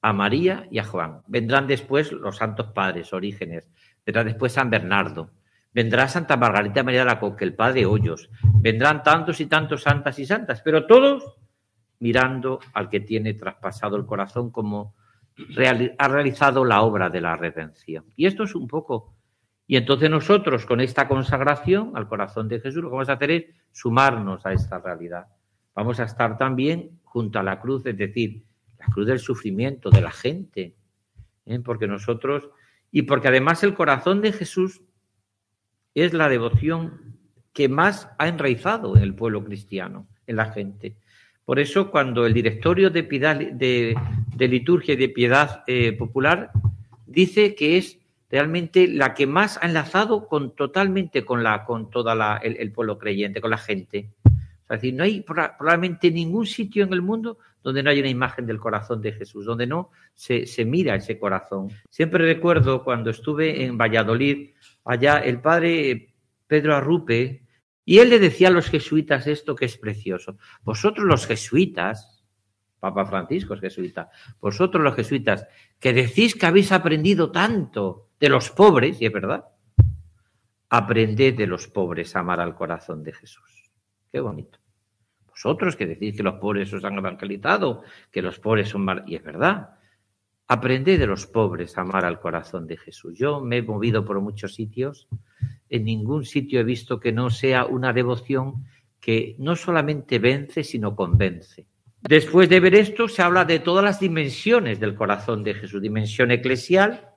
a 0.00 0.12
María 0.12 0.66
y 0.70 0.78
a 0.78 0.84
Juan. 0.84 1.22
Vendrán 1.26 1.66
después 1.66 2.12
los 2.12 2.36
santos 2.36 2.72
padres, 2.72 3.12
orígenes, 3.12 3.68
vendrá 4.04 4.24
después 4.24 4.52
San 4.52 4.70
Bernardo, 4.70 5.30
vendrá 5.72 6.08
Santa 6.08 6.36
Margarita 6.36 6.82
María 6.82 7.00
de 7.00 7.06
la 7.06 7.20
Coque, 7.20 7.44
el 7.44 7.54
Padre 7.54 7.86
Hoyos, 7.86 8.30
vendrán 8.54 9.02
tantos 9.02 9.40
y 9.40 9.46
tantos 9.46 9.82
santas 9.82 10.18
y 10.18 10.26
santas, 10.26 10.62
pero 10.62 10.86
todos 10.86 11.36
mirando 12.00 12.60
al 12.74 12.88
que 12.88 13.00
tiene 13.00 13.34
traspasado 13.34 13.96
el 13.96 14.06
corazón 14.06 14.50
como 14.50 14.94
ha 15.98 16.08
realizado 16.08 16.64
la 16.64 16.82
obra 16.82 17.10
de 17.10 17.20
la 17.20 17.36
redención. 17.36 18.04
Y 18.16 18.26
esto 18.26 18.44
es 18.44 18.54
un 18.54 18.66
poco. 18.66 19.14
Y 19.66 19.76
entonces 19.76 20.10
nosotros 20.10 20.66
con 20.66 20.80
esta 20.80 21.06
consagración 21.06 21.92
al 21.94 22.08
corazón 22.08 22.48
de 22.48 22.60
Jesús 22.60 22.82
lo 22.82 22.88
que 22.88 22.94
vamos 22.94 23.08
a 23.08 23.14
hacer 23.14 23.30
es 23.30 23.44
sumarnos 23.70 24.44
a 24.46 24.52
esta 24.52 24.78
realidad. 24.78 25.26
Vamos 25.78 26.00
a 26.00 26.06
estar 26.06 26.36
también 26.38 26.98
junto 27.04 27.38
a 27.38 27.44
la 27.44 27.60
cruz, 27.60 27.86
es 27.86 27.96
decir, 27.96 28.42
la 28.80 28.86
cruz 28.86 29.06
del 29.06 29.20
sufrimiento 29.20 29.90
de 29.90 30.00
la 30.00 30.10
gente, 30.10 30.74
¿eh? 31.46 31.60
porque 31.60 31.86
nosotros, 31.86 32.48
y 32.90 33.02
porque 33.02 33.28
además 33.28 33.62
el 33.62 33.74
corazón 33.74 34.20
de 34.20 34.32
Jesús 34.32 34.82
es 35.94 36.14
la 36.14 36.28
devoción 36.28 37.20
que 37.52 37.68
más 37.68 38.10
ha 38.18 38.26
enraizado 38.26 38.96
en 38.96 39.04
el 39.04 39.14
pueblo 39.14 39.44
cristiano, 39.44 40.08
en 40.26 40.34
la 40.34 40.46
gente. 40.46 40.96
Por 41.44 41.60
eso, 41.60 41.92
cuando 41.92 42.26
el 42.26 42.34
directorio 42.34 42.90
de, 42.90 43.02
de, 43.02 44.48
liturgia 44.48 44.94
y 44.94 44.96
de 44.96 45.08
piedad 45.10 45.62
eh, 45.68 45.92
popular 45.92 46.50
dice 47.06 47.54
que 47.54 47.78
es 47.78 48.00
realmente 48.30 48.88
la 48.88 49.14
que 49.14 49.26
más 49.26 49.58
ha 49.62 49.66
enlazado 49.66 50.26
con, 50.26 50.54
totalmente 50.54 51.24
con, 51.24 51.42
la, 51.42 51.64
con 51.64 51.88
todo 51.88 52.12
el, 52.42 52.72
pueblo 52.72 52.98
creyente, 52.98 53.40
con 53.40 53.50
la 53.50 53.58
gente. 53.58 54.10
Es 54.70 54.80
decir, 54.80 54.94
no 54.94 55.04
hay 55.04 55.22
probablemente 55.22 56.10
ningún 56.10 56.46
sitio 56.46 56.84
en 56.84 56.92
el 56.92 57.00
mundo 57.00 57.38
donde 57.62 57.82
no 57.82 57.90
haya 57.90 58.00
una 58.00 58.10
imagen 58.10 58.46
del 58.46 58.58
corazón 58.58 59.00
de 59.00 59.12
Jesús, 59.12 59.46
donde 59.46 59.66
no 59.66 59.90
se, 60.14 60.46
se 60.46 60.64
mira 60.64 60.94
ese 60.94 61.18
corazón. 61.18 61.70
Siempre 61.88 62.24
recuerdo 62.24 62.84
cuando 62.84 63.10
estuve 63.10 63.64
en 63.64 63.78
Valladolid, 63.78 64.50
allá 64.84 65.18
el 65.18 65.40
padre 65.40 66.14
Pedro 66.46 66.76
Arrupe, 66.76 67.42
y 67.84 67.98
él 68.00 68.10
le 68.10 68.18
decía 68.18 68.48
a 68.48 68.50
los 68.50 68.68
jesuitas 68.68 69.26
esto 69.26 69.56
que 69.56 69.64
es 69.64 69.78
precioso. 69.78 70.36
Vosotros 70.62 71.06
los 71.06 71.26
jesuitas, 71.26 72.22
Papa 72.78 73.06
Francisco 73.06 73.54
es 73.54 73.60
jesuita, 73.60 74.10
vosotros 74.40 74.82
los 74.84 74.94
jesuitas, 74.94 75.46
que 75.80 75.94
decís 75.94 76.34
que 76.34 76.46
habéis 76.46 76.70
aprendido 76.72 77.30
tanto 77.30 78.08
de 78.20 78.28
los 78.28 78.50
pobres, 78.50 79.00
y 79.00 79.06
es 79.06 79.12
verdad, 79.12 79.46
aprended 80.68 81.34
de 81.34 81.46
los 81.46 81.66
pobres 81.68 82.14
a 82.14 82.20
amar 82.20 82.40
al 82.40 82.54
corazón 82.54 83.02
de 83.02 83.14
Jesús. 83.14 83.57
Qué 84.10 84.20
bonito. 84.20 84.58
Vosotros 85.28 85.76
que 85.76 85.86
decís 85.86 86.16
que 86.16 86.22
los 86.22 86.34
pobres 86.34 86.72
os 86.72 86.84
han 86.84 86.98
evangelizado, 86.98 87.82
que 88.10 88.22
los 88.22 88.38
pobres 88.40 88.68
son 88.68 88.84
mal... 88.84 89.04
Y 89.06 89.14
es 89.14 89.22
verdad. 89.22 89.70
Aprended 90.48 90.98
de 90.98 91.06
los 91.06 91.26
pobres 91.26 91.76
a 91.76 91.82
amar 91.82 92.04
al 92.04 92.20
corazón 92.20 92.66
de 92.66 92.76
Jesús. 92.76 93.16
Yo 93.16 93.40
me 93.40 93.58
he 93.58 93.62
movido 93.62 94.04
por 94.04 94.20
muchos 94.20 94.54
sitios. 94.54 95.06
En 95.68 95.84
ningún 95.84 96.24
sitio 96.24 96.60
he 96.60 96.64
visto 96.64 96.98
que 96.98 97.12
no 97.12 97.30
sea 97.30 97.66
una 97.66 97.92
devoción 97.92 98.64
que 99.00 99.36
no 99.38 99.54
solamente 99.56 100.18
vence, 100.18 100.64
sino 100.64 100.96
convence. 100.96 101.66
Después 102.00 102.48
de 102.48 102.60
ver 102.60 102.74
esto, 102.74 103.08
se 103.08 103.22
habla 103.22 103.44
de 103.44 103.58
todas 103.58 103.84
las 103.84 104.00
dimensiones 104.00 104.80
del 104.80 104.94
corazón 104.94 105.44
de 105.44 105.54
Jesús. 105.54 105.82
Dimensión 105.82 106.30
eclesial, 106.30 107.10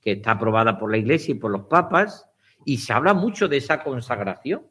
que 0.00 0.12
está 0.12 0.32
aprobada 0.32 0.78
por 0.78 0.90
la 0.90 0.98
Iglesia 0.98 1.32
y 1.32 1.38
por 1.38 1.50
los 1.50 1.62
papas, 1.62 2.28
y 2.64 2.78
se 2.78 2.92
habla 2.92 3.14
mucho 3.14 3.48
de 3.48 3.56
esa 3.56 3.82
consagración. 3.82 4.62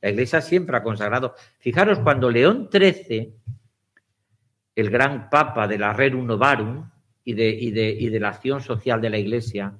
La 0.00 0.10
Iglesia 0.10 0.40
siempre 0.40 0.76
ha 0.76 0.82
consagrado. 0.82 1.34
Fijaros, 1.58 1.98
cuando 2.00 2.30
León 2.30 2.68
XIII, 2.72 3.34
el 4.76 4.90
gran 4.90 5.28
papa 5.28 5.66
de 5.66 5.78
la 5.78 5.92
Rerum 5.92 6.26
Novarum 6.26 6.88
y 7.24 7.34
de, 7.34 8.18
la 8.20 8.28
acción 8.28 8.60
social 8.60 9.00
de 9.00 9.10
la 9.10 9.18
Iglesia, 9.18 9.78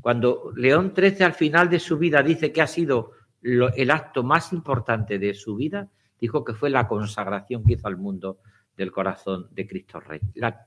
cuando 0.00 0.52
León 0.56 0.92
XIII 0.96 1.24
al 1.24 1.34
final 1.34 1.68
de 1.70 1.78
su 1.78 1.98
vida 1.98 2.22
dice 2.22 2.52
que 2.52 2.62
ha 2.62 2.66
sido 2.66 3.12
el 3.42 3.90
acto 3.90 4.22
más 4.22 4.52
importante 4.52 5.18
de 5.18 5.34
su 5.34 5.56
vida, 5.56 5.88
dijo 6.20 6.44
que 6.44 6.52
fue 6.52 6.68
la 6.68 6.86
consagración 6.86 7.64
que 7.64 7.74
hizo 7.74 7.86
al 7.86 7.96
mundo 7.96 8.40
del 8.76 8.92
corazón 8.92 9.48
de 9.52 9.66
Cristo 9.66 10.00
Rey. 10.00 10.20
La, 10.34 10.66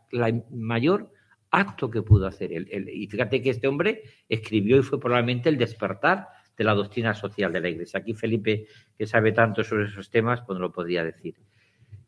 mayor 0.52 1.12
acto 1.52 1.90
que 1.90 2.02
pudo 2.02 2.26
hacer 2.26 2.52
él. 2.52 2.90
Y 2.92 3.08
fíjate 3.08 3.42
que 3.42 3.52
este 3.52 3.68
hombre 3.68 4.02
escribió 4.28 4.78
y 4.78 4.82
fue 4.82 5.00
probablemente 5.00 5.50
el 5.50 5.58
despertar 5.58 6.28
de 6.58 6.64
la 6.64 6.74
doctrina 6.74 7.14
social 7.14 7.52
de 7.52 7.62
la 7.62 7.70
Iglesia. 7.70 8.00
Aquí 8.00 8.14
Felipe, 8.14 8.68
que 8.98 9.08
sabe 9.08 9.32
tanto 9.32 9.64
sobre 9.64 9.86
esos 9.86 10.10
temas, 10.10 10.42
pues 10.42 10.58
no 10.58 10.66
lo 10.66 10.72
podría 10.72 11.04
decir. 11.04 11.36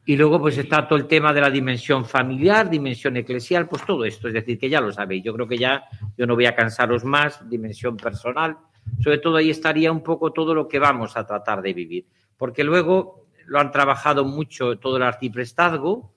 Y 0.08 0.16
luego 0.16 0.40
pues 0.40 0.58
está 0.58 0.88
todo 0.88 1.00
el 1.00 1.08
tema 1.08 1.34
de 1.34 1.42
la 1.42 1.50
dimensión 1.50 2.06
familiar, 2.06 2.70
dimensión 2.70 3.18
eclesial, 3.18 3.68
pues 3.68 3.84
todo 3.84 4.06
esto, 4.06 4.28
es 4.28 4.36
decir, 4.36 4.60
que 4.60 4.70
ya 4.70 4.80
lo 4.80 4.92
sabéis. 4.92 5.24
Yo 5.24 5.34
creo 5.34 5.48
que 5.48 5.58
ya 5.58 5.84
yo 6.16 6.28
no 6.28 6.36
voy 6.36 6.46
a 6.46 6.56
cansaros 6.56 7.04
más, 7.04 7.48
dimensión 7.50 7.98
personal, 7.98 8.58
sobre 9.00 9.18
todo 9.18 9.38
ahí 9.38 9.50
estaría 9.50 9.92
un 9.92 10.04
poco 10.04 10.32
todo 10.32 10.54
lo 10.54 10.68
que 10.68 10.78
vamos 10.78 11.18
a 11.18 11.26
tratar 11.26 11.64
de 11.64 11.74
vivir, 11.74 12.06
porque 12.38 12.64
luego 12.64 13.26
lo 13.48 13.60
han 13.60 13.72
trabajado 13.72 14.26
mucho 14.26 14.78
todo 14.78 14.98
el 14.98 15.04
arciprestazgo, 15.04 16.14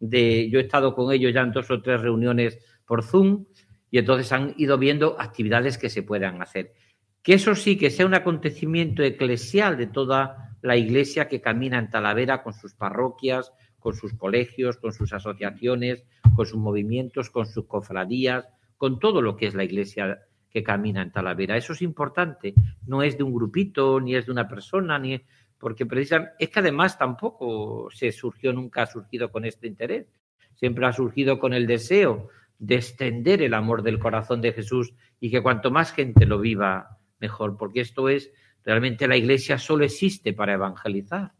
de, 0.00 0.48
yo 0.50 0.58
he 0.58 0.62
estado 0.62 0.94
con 0.94 1.12
ellos 1.12 1.32
ya 1.32 1.42
en 1.42 1.52
dos 1.52 1.70
o 1.70 1.80
tres 1.80 2.00
reuniones 2.00 2.58
por 2.86 3.04
Zoom, 3.04 3.44
y 3.90 3.98
entonces 3.98 4.32
han 4.32 4.54
ido 4.56 4.78
viendo 4.78 5.16
actividades 5.18 5.78
que 5.78 5.90
se 5.90 6.02
puedan 6.02 6.42
hacer. 6.42 6.72
Que 7.22 7.34
eso 7.34 7.54
sí, 7.54 7.76
que 7.76 7.90
sea 7.90 8.06
un 8.06 8.14
acontecimiento 8.14 9.02
eclesial 9.02 9.76
de 9.76 9.86
toda 9.86 10.56
la 10.62 10.76
iglesia 10.76 11.28
que 11.28 11.40
camina 11.40 11.78
en 11.78 11.90
Talavera 11.90 12.42
con 12.42 12.54
sus 12.54 12.74
parroquias, 12.74 13.52
con 13.78 13.94
sus 13.94 14.14
colegios, 14.14 14.76
con 14.76 14.92
sus 14.92 15.12
asociaciones, 15.12 16.04
con 16.34 16.46
sus 16.46 16.58
movimientos, 16.58 17.30
con 17.30 17.46
sus 17.46 17.66
cofradías, 17.66 18.48
con 18.76 18.98
todo 18.98 19.22
lo 19.22 19.36
que 19.36 19.46
es 19.46 19.54
la 19.54 19.64
iglesia 19.64 20.20
que 20.50 20.62
camina 20.62 21.02
en 21.02 21.12
Talavera. 21.12 21.56
Eso 21.56 21.72
es 21.72 21.82
importante. 21.82 22.54
No 22.86 23.02
es 23.02 23.16
de 23.16 23.24
un 23.24 23.34
grupito, 23.34 24.00
ni 24.00 24.14
es 24.14 24.26
de 24.26 24.32
una 24.32 24.48
persona, 24.48 24.98
ni 24.98 25.20
porque 25.58 25.86
precisamente 25.86 26.32
es 26.38 26.50
que 26.50 26.60
además 26.60 26.98
tampoco 26.98 27.88
se 27.92 28.12
surgió, 28.12 28.52
nunca 28.52 28.82
ha 28.82 28.86
surgido 28.86 29.30
con 29.30 29.44
este 29.44 29.66
interés. 29.66 30.06
Siempre 30.54 30.86
ha 30.86 30.92
surgido 30.92 31.38
con 31.38 31.52
el 31.52 31.66
deseo 31.66 32.28
de 32.58 32.76
extender 32.76 33.42
el 33.42 33.54
amor 33.54 33.82
del 33.82 33.98
corazón 33.98 34.40
de 34.40 34.52
Jesús 34.52 34.92
y 35.20 35.30
que 35.30 35.42
cuanto 35.42 35.70
más 35.70 35.92
gente 35.92 36.26
lo 36.26 36.40
viva, 36.40 36.97
mejor, 37.20 37.56
porque 37.56 37.80
esto 37.80 38.08
es, 38.08 38.30
realmente 38.64 39.08
la 39.08 39.16
iglesia 39.16 39.58
solo 39.58 39.84
existe 39.84 40.32
para 40.32 40.54
evangelizar. 40.54 41.32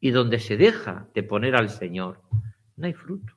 Y 0.00 0.10
donde 0.10 0.38
se 0.38 0.56
deja 0.56 1.08
de 1.14 1.22
poner 1.22 1.56
al 1.56 1.70
Señor, 1.70 2.20
no 2.76 2.86
hay 2.86 2.92
fruto. 2.92 3.34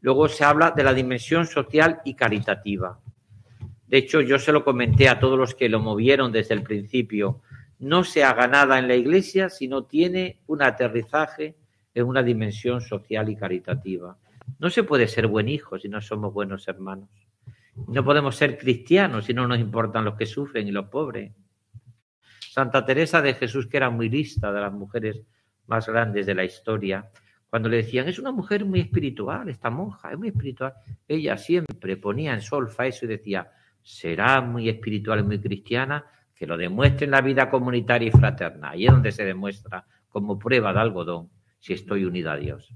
Luego 0.00 0.28
se 0.28 0.44
habla 0.44 0.70
de 0.70 0.84
la 0.84 0.92
dimensión 0.92 1.46
social 1.46 2.00
y 2.04 2.14
caritativa. 2.14 3.00
De 3.86 3.98
hecho, 3.98 4.20
yo 4.20 4.38
se 4.38 4.52
lo 4.52 4.64
comenté 4.64 5.08
a 5.08 5.18
todos 5.18 5.38
los 5.38 5.54
que 5.54 5.68
lo 5.68 5.80
movieron 5.80 6.32
desde 6.32 6.54
el 6.54 6.62
principio. 6.62 7.40
No 7.78 8.04
se 8.04 8.24
haga 8.24 8.46
nada 8.46 8.78
en 8.78 8.88
la 8.88 8.96
iglesia 8.96 9.48
si 9.48 9.68
no 9.68 9.84
tiene 9.84 10.40
un 10.46 10.62
aterrizaje 10.62 11.56
en 11.94 12.06
una 12.06 12.22
dimensión 12.22 12.80
social 12.80 13.28
y 13.28 13.36
caritativa. 13.36 14.18
No 14.58 14.68
se 14.68 14.82
puede 14.82 15.06
ser 15.06 15.26
buen 15.26 15.48
hijo 15.48 15.78
si 15.78 15.88
no 15.88 16.00
somos 16.00 16.34
buenos 16.34 16.66
hermanos. 16.68 17.08
No 17.88 18.04
podemos 18.04 18.36
ser 18.36 18.58
cristianos 18.58 19.24
si 19.24 19.34
no 19.34 19.46
nos 19.46 19.58
importan 19.58 20.04
los 20.04 20.14
que 20.14 20.26
sufren 20.26 20.68
y 20.68 20.72
los 20.72 20.86
pobres. 20.86 21.32
Santa 22.50 22.84
Teresa 22.84 23.20
de 23.20 23.34
Jesús, 23.34 23.66
que 23.66 23.76
era 23.76 23.90
muy 23.90 24.08
lista, 24.08 24.52
de 24.52 24.60
las 24.60 24.72
mujeres 24.72 25.22
más 25.66 25.88
grandes 25.88 26.26
de 26.26 26.34
la 26.34 26.44
historia, 26.44 27.10
cuando 27.48 27.68
le 27.68 27.78
decían, 27.78 28.08
es 28.08 28.18
una 28.18 28.32
mujer 28.32 28.64
muy 28.64 28.80
espiritual, 28.80 29.48
esta 29.48 29.70
monja, 29.70 30.10
es 30.10 30.18
muy 30.18 30.28
espiritual, 30.28 30.74
ella 31.06 31.36
siempre 31.36 31.96
ponía 31.96 32.34
en 32.34 32.40
solfa 32.40 32.86
eso 32.86 33.04
y 33.04 33.08
decía, 33.08 33.50
será 33.82 34.40
muy 34.40 34.68
espiritual 34.68 35.20
y 35.20 35.22
muy 35.22 35.40
cristiana, 35.40 36.04
que 36.34 36.46
lo 36.46 36.56
demuestre 36.56 37.04
en 37.04 37.12
la 37.12 37.20
vida 37.20 37.50
comunitaria 37.50 38.08
y 38.08 38.10
fraterna. 38.10 38.70
Ahí 38.70 38.86
es 38.86 38.92
donde 38.92 39.12
se 39.12 39.24
demuestra 39.24 39.86
como 40.08 40.38
prueba 40.38 40.72
de 40.72 40.80
algodón 40.80 41.30
si 41.60 41.72
estoy 41.72 42.04
unida 42.04 42.32
a 42.32 42.36
Dios. 42.36 42.74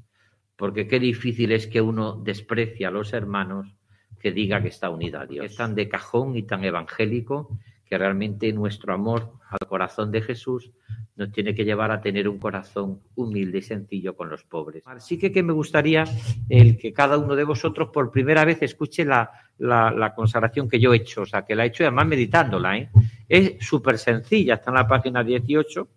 Porque 0.54 0.86
qué 0.86 1.00
difícil 1.00 1.52
es 1.52 1.66
que 1.66 1.80
uno 1.80 2.14
desprecie 2.14 2.86
a 2.86 2.90
los 2.90 3.12
hermanos 3.12 3.74
que 4.18 4.32
diga 4.32 4.62
que 4.62 4.68
está 4.68 4.90
unida 4.90 5.22
a 5.22 5.26
Dios. 5.26 5.46
Es 5.46 5.56
tan 5.56 5.75
de 5.75 5.88
cajón 5.88 6.37
y 6.37 6.42
tan 6.42 6.64
evangélico 6.64 7.58
que 7.88 7.96
realmente 7.96 8.52
nuestro 8.52 8.92
amor 8.92 9.32
al 9.48 9.66
corazón 9.66 10.10
de 10.10 10.20
Jesús 10.20 10.70
nos 11.16 11.32
tiene 11.32 11.54
que 11.54 11.64
llevar 11.64 11.90
a 11.90 12.00
tener 12.00 12.28
un 12.28 12.38
corazón 12.38 13.00
humilde 13.16 13.58
y 13.58 13.62
sencillo 13.62 14.14
con 14.14 14.30
los 14.30 14.44
pobres. 14.44 14.84
Así 14.87 15.18
que, 15.18 15.32
que 15.32 15.42
me 15.42 15.52
gustaría 15.52 16.04
el 16.48 16.78
que 16.78 16.92
cada 16.92 17.18
uno 17.18 17.34
de 17.34 17.44
vosotros 17.44 17.88
por 17.92 18.12
primera 18.12 18.44
vez 18.44 18.62
escuche 18.62 19.04
la, 19.04 19.30
la, 19.58 20.14
consagración 20.14 20.68
que 20.68 20.78
yo 20.78 20.92
he 20.94 20.98
hecho, 20.98 21.22
o 21.22 21.26
sea, 21.26 21.44
que 21.44 21.56
la 21.56 21.64
he 21.64 21.68
hecho 21.68 21.82
además 21.82 22.06
meditándola. 22.06 22.78
¿eh? 22.78 22.90
Es 23.28 23.66
súper 23.66 23.98
sencilla, 23.98 24.54
está 24.54 24.70
en 24.70 24.76
la 24.76 24.87
página 24.87 25.25
18, 25.25 25.88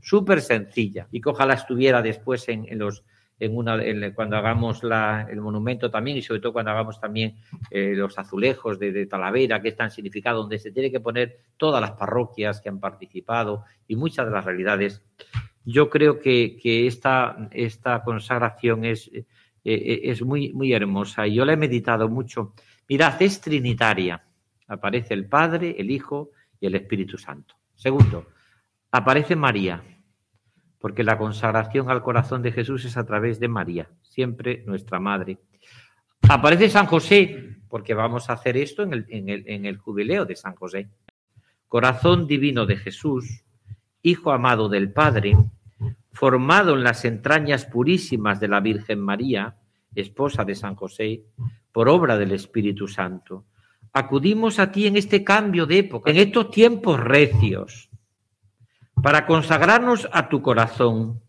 súper 0.00 0.40
sencilla. 0.40 1.06
Y 1.12 1.20
que 1.20 1.28
ojalá 1.28 1.54
estuviera 1.54 2.00
después 2.00 2.48
en, 2.48 2.66
los 2.78 3.04
cuando 4.14 4.36
hagamos 4.36 4.82
la, 4.82 5.26
el 5.30 5.40
monumento 5.40 5.90
también 5.90 6.18
y 6.18 6.22
sobre 6.22 6.40
todo 6.40 6.52
cuando 6.52 6.72
hagamos 6.72 7.00
también 7.00 7.36
eh, 7.70 7.94
los 7.94 8.18
azulejos 8.18 8.78
de, 8.78 9.06
Talavera, 9.06 9.62
que 9.62 9.68
es 9.68 9.76
tan 9.76 9.90
significado, 9.90 10.40
donde 10.40 10.58
se 10.58 10.72
tiene 10.72 10.90
que 10.90 11.00
poner 11.00 11.38
todas 11.56 11.80
las 11.80 11.92
parroquias 11.92 12.60
que 12.60 12.68
han 12.68 12.80
participado 12.80 13.64
y 13.88 13.96
muchas 13.96 14.26
de 14.26 14.32
las 14.32 14.44
realidades. 14.44 15.02
Yo 15.64 15.88
creo 15.88 16.20
que, 16.20 16.58
esta, 16.86 17.48
esta 17.52 18.02
consagración 18.02 18.84
es, 18.84 19.10
eh, 19.12 20.00
es 20.04 20.22
muy, 20.22 20.52
muy 20.52 20.72
hermosa 20.72 21.26
y 21.26 21.34
yo 21.34 21.44
la 21.44 21.54
he 21.54 21.56
meditado 21.56 22.08
mucho 22.08 22.54
Mirad, 22.90 23.22
es 23.22 23.40
trinitaria. 23.40 24.20
Aparece 24.66 25.14
el 25.14 25.26
Padre, 25.26 25.76
el 25.78 25.92
Hijo 25.92 26.32
y 26.58 26.66
el 26.66 26.74
Espíritu 26.74 27.16
Santo. 27.18 27.54
Segundo, 27.76 28.30
aparece 28.90 29.36
María, 29.36 29.80
porque 30.80 31.04
la 31.04 31.18
consagración 31.18 31.90
al 31.90 32.02
corazón 32.02 32.42
de 32.42 32.52
Jesús 32.52 32.84
es 32.86 32.96
a 32.96 33.04
través 33.04 33.38
de 33.38 33.48
María, 33.48 33.88
siempre 34.02 34.64
nuestra 34.66 34.98
Madre. 34.98 35.38
Aparece 36.28 36.70
San 36.70 36.86
José, 36.86 37.58
porque 37.68 37.94
vamos 37.94 38.30
a 38.30 38.32
hacer 38.32 38.56
esto 38.56 38.82
en 38.82 38.94
el, 38.94 39.04
en 39.08 39.66
el 39.66 39.76
jubileo 39.76 40.24
de 40.24 40.36
San 40.36 40.54
José. 40.54 40.88
Corazón 41.68 42.26
divino 42.26 42.66
de 42.66 42.76
Jesús, 42.76 43.44
Hijo 44.02 44.32
amado 44.32 44.70
del 44.70 44.90
Padre, 44.92 45.36
formado 46.12 46.74
en 46.74 46.82
las 46.82 47.04
entrañas 47.04 47.66
purísimas 47.66 48.40
de 48.40 48.48
la 48.48 48.60
Virgen 48.60 48.98
María, 49.00 49.56
esposa 49.94 50.44
de 50.44 50.54
San 50.54 50.74
José, 50.74 51.24
por 51.70 51.88
obra 51.90 52.16
del 52.16 52.32
Espíritu 52.32 52.88
Santo. 52.88 53.44
Acudimos 53.92 54.58
a 54.58 54.72
ti 54.72 54.86
en 54.86 54.96
este 54.96 55.22
cambio 55.22 55.66
de 55.66 55.78
época, 55.78 56.10
en 56.10 56.16
estos 56.16 56.50
tiempos 56.50 56.98
recios, 56.98 57.89
para 59.02 59.26
consagrarnos 59.26 60.08
a 60.12 60.28
tu 60.28 60.42
corazón. 60.42 61.22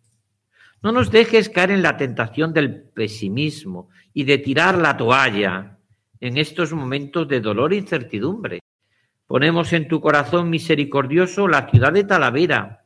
No 0.83 0.91
nos 0.91 1.11
dejes 1.11 1.49
caer 1.49 1.71
en 1.71 1.81
la 1.81 1.95
tentación 1.95 2.53
del 2.53 2.81
pesimismo 2.81 3.89
y 4.13 4.23
de 4.23 4.39
tirar 4.39 4.77
la 4.77 4.97
toalla 4.97 5.77
en 6.19 6.37
estos 6.37 6.73
momentos 6.73 7.27
de 7.27 7.39
dolor 7.39 7.73
e 7.73 7.77
incertidumbre. 7.77 8.59
Ponemos 9.27 9.71
en 9.73 9.87
tu 9.87 10.01
corazón 10.01 10.49
misericordioso 10.49 11.47
la 11.47 11.69
ciudad 11.69 11.93
de 11.93 12.03
Talavera, 12.03 12.85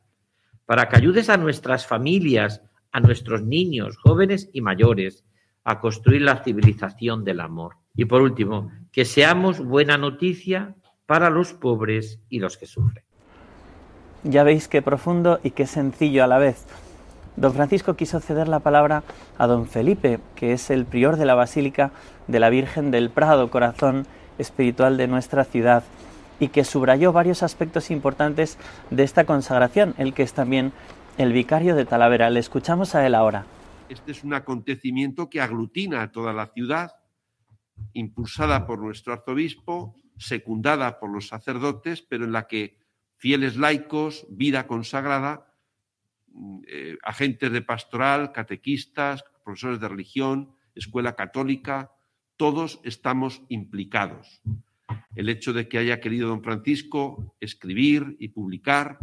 para 0.66 0.88
que 0.88 0.96
ayudes 0.96 1.30
a 1.30 1.36
nuestras 1.36 1.86
familias, 1.86 2.62
a 2.92 3.00
nuestros 3.00 3.42
niños, 3.42 3.96
jóvenes 3.96 4.50
y 4.52 4.60
mayores, 4.60 5.24
a 5.64 5.80
construir 5.80 6.22
la 6.22 6.44
civilización 6.44 7.24
del 7.24 7.40
amor. 7.40 7.76
Y 7.94 8.04
por 8.04 8.22
último, 8.22 8.70
que 8.92 9.04
seamos 9.04 9.58
buena 9.58 9.98
noticia 9.98 10.76
para 11.06 11.30
los 11.30 11.54
pobres 11.54 12.20
y 12.28 12.38
los 12.38 12.56
que 12.56 12.66
sufren. 12.66 13.05
Ya 14.28 14.42
veis 14.42 14.66
qué 14.66 14.82
profundo 14.82 15.38
y 15.44 15.52
qué 15.52 15.68
sencillo 15.68 16.24
a 16.24 16.26
la 16.26 16.38
vez. 16.38 16.66
Don 17.36 17.54
Francisco 17.54 17.94
quiso 17.94 18.18
ceder 18.18 18.48
la 18.48 18.58
palabra 18.58 19.04
a 19.38 19.46
don 19.46 19.68
Felipe, 19.68 20.18
que 20.34 20.52
es 20.52 20.68
el 20.70 20.84
prior 20.84 21.16
de 21.16 21.26
la 21.26 21.36
Basílica 21.36 21.92
de 22.26 22.40
la 22.40 22.50
Virgen 22.50 22.90
del 22.90 23.10
Prado, 23.10 23.50
corazón 23.50 24.04
espiritual 24.38 24.96
de 24.96 25.06
nuestra 25.06 25.44
ciudad. 25.44 25.84
y 26.38 26.48
que 26.48 26.64
subrayó 26.64 27.12
varios 27.14 27.42
aspectos 27.42 27.90
importantes 27.90 28.58
de 28.90 29.04
esta 29.04 29.24
consagración, 29.24 29.94
el 29.96 30.12
que 30.12 30.22
es 30.22 30.34
también 30.34 30.74
el 31.16 31.32
vicario 31.32 31.74
de 31.74 31.86
Talavera. 31.86 32.28
Le 32.28 32.40
escuchamos 32.40 32.94
a 32.94 33.06
él 33.06 33.14
ahora. 33.14 33.46
Este 33.88 34.12
es 34.12 34.22
un 34.22 34.34
acontecimiento 34.34 35.30
que 35.30 35.40
aglutina 35.40 36.02
a 36.02 36.12
toda 36.12 36.34
la 36.34 36.48
ciudad, 36.48 36.90
impulsada 37.94 38.66
por 38.66 38.80
nuestro 38.80 39.14
arzobispo, 39.14 39.94
secundada 40.18 41.00
por 41.00 41.08
los 41.08 41.28
sacerdotes, 41.28 42.02
pero 42.02 42.26
en 42.26 42.32
la 42.32 42.46
que 42.46 42.76
fieles 43.16 43.56
laicos, 43.56 44.26
vida 44.30 44.66
consagrada, 44.66 45.52
mm, 46.28 46.60
eh, 46.68 46.98
agentes 47.02 47.50
de 47.50 47.62
pastoral, 47.62 48.32
catequistas, 48.32 49.24
profesores 49.44 49.80
de 49.80 49.88
religión, 49.88 50.52
escuela 50.74 51.14
católica, 51.14 51.92
todos 52.36 52.80
estamos 52.84 53.42
implicados. 53.48 54.42
El 55.14 55.28
hecho 55.28 55.52
de 55.52 55.68
que 55.68 55.78
haya 55.78 56.00
querido 56.00 56.28
don 56.28 56.42
Francisco 56.42 57.34
escribir 57.40 58.16
y 58.20 58.28
publicar 58.28 58.98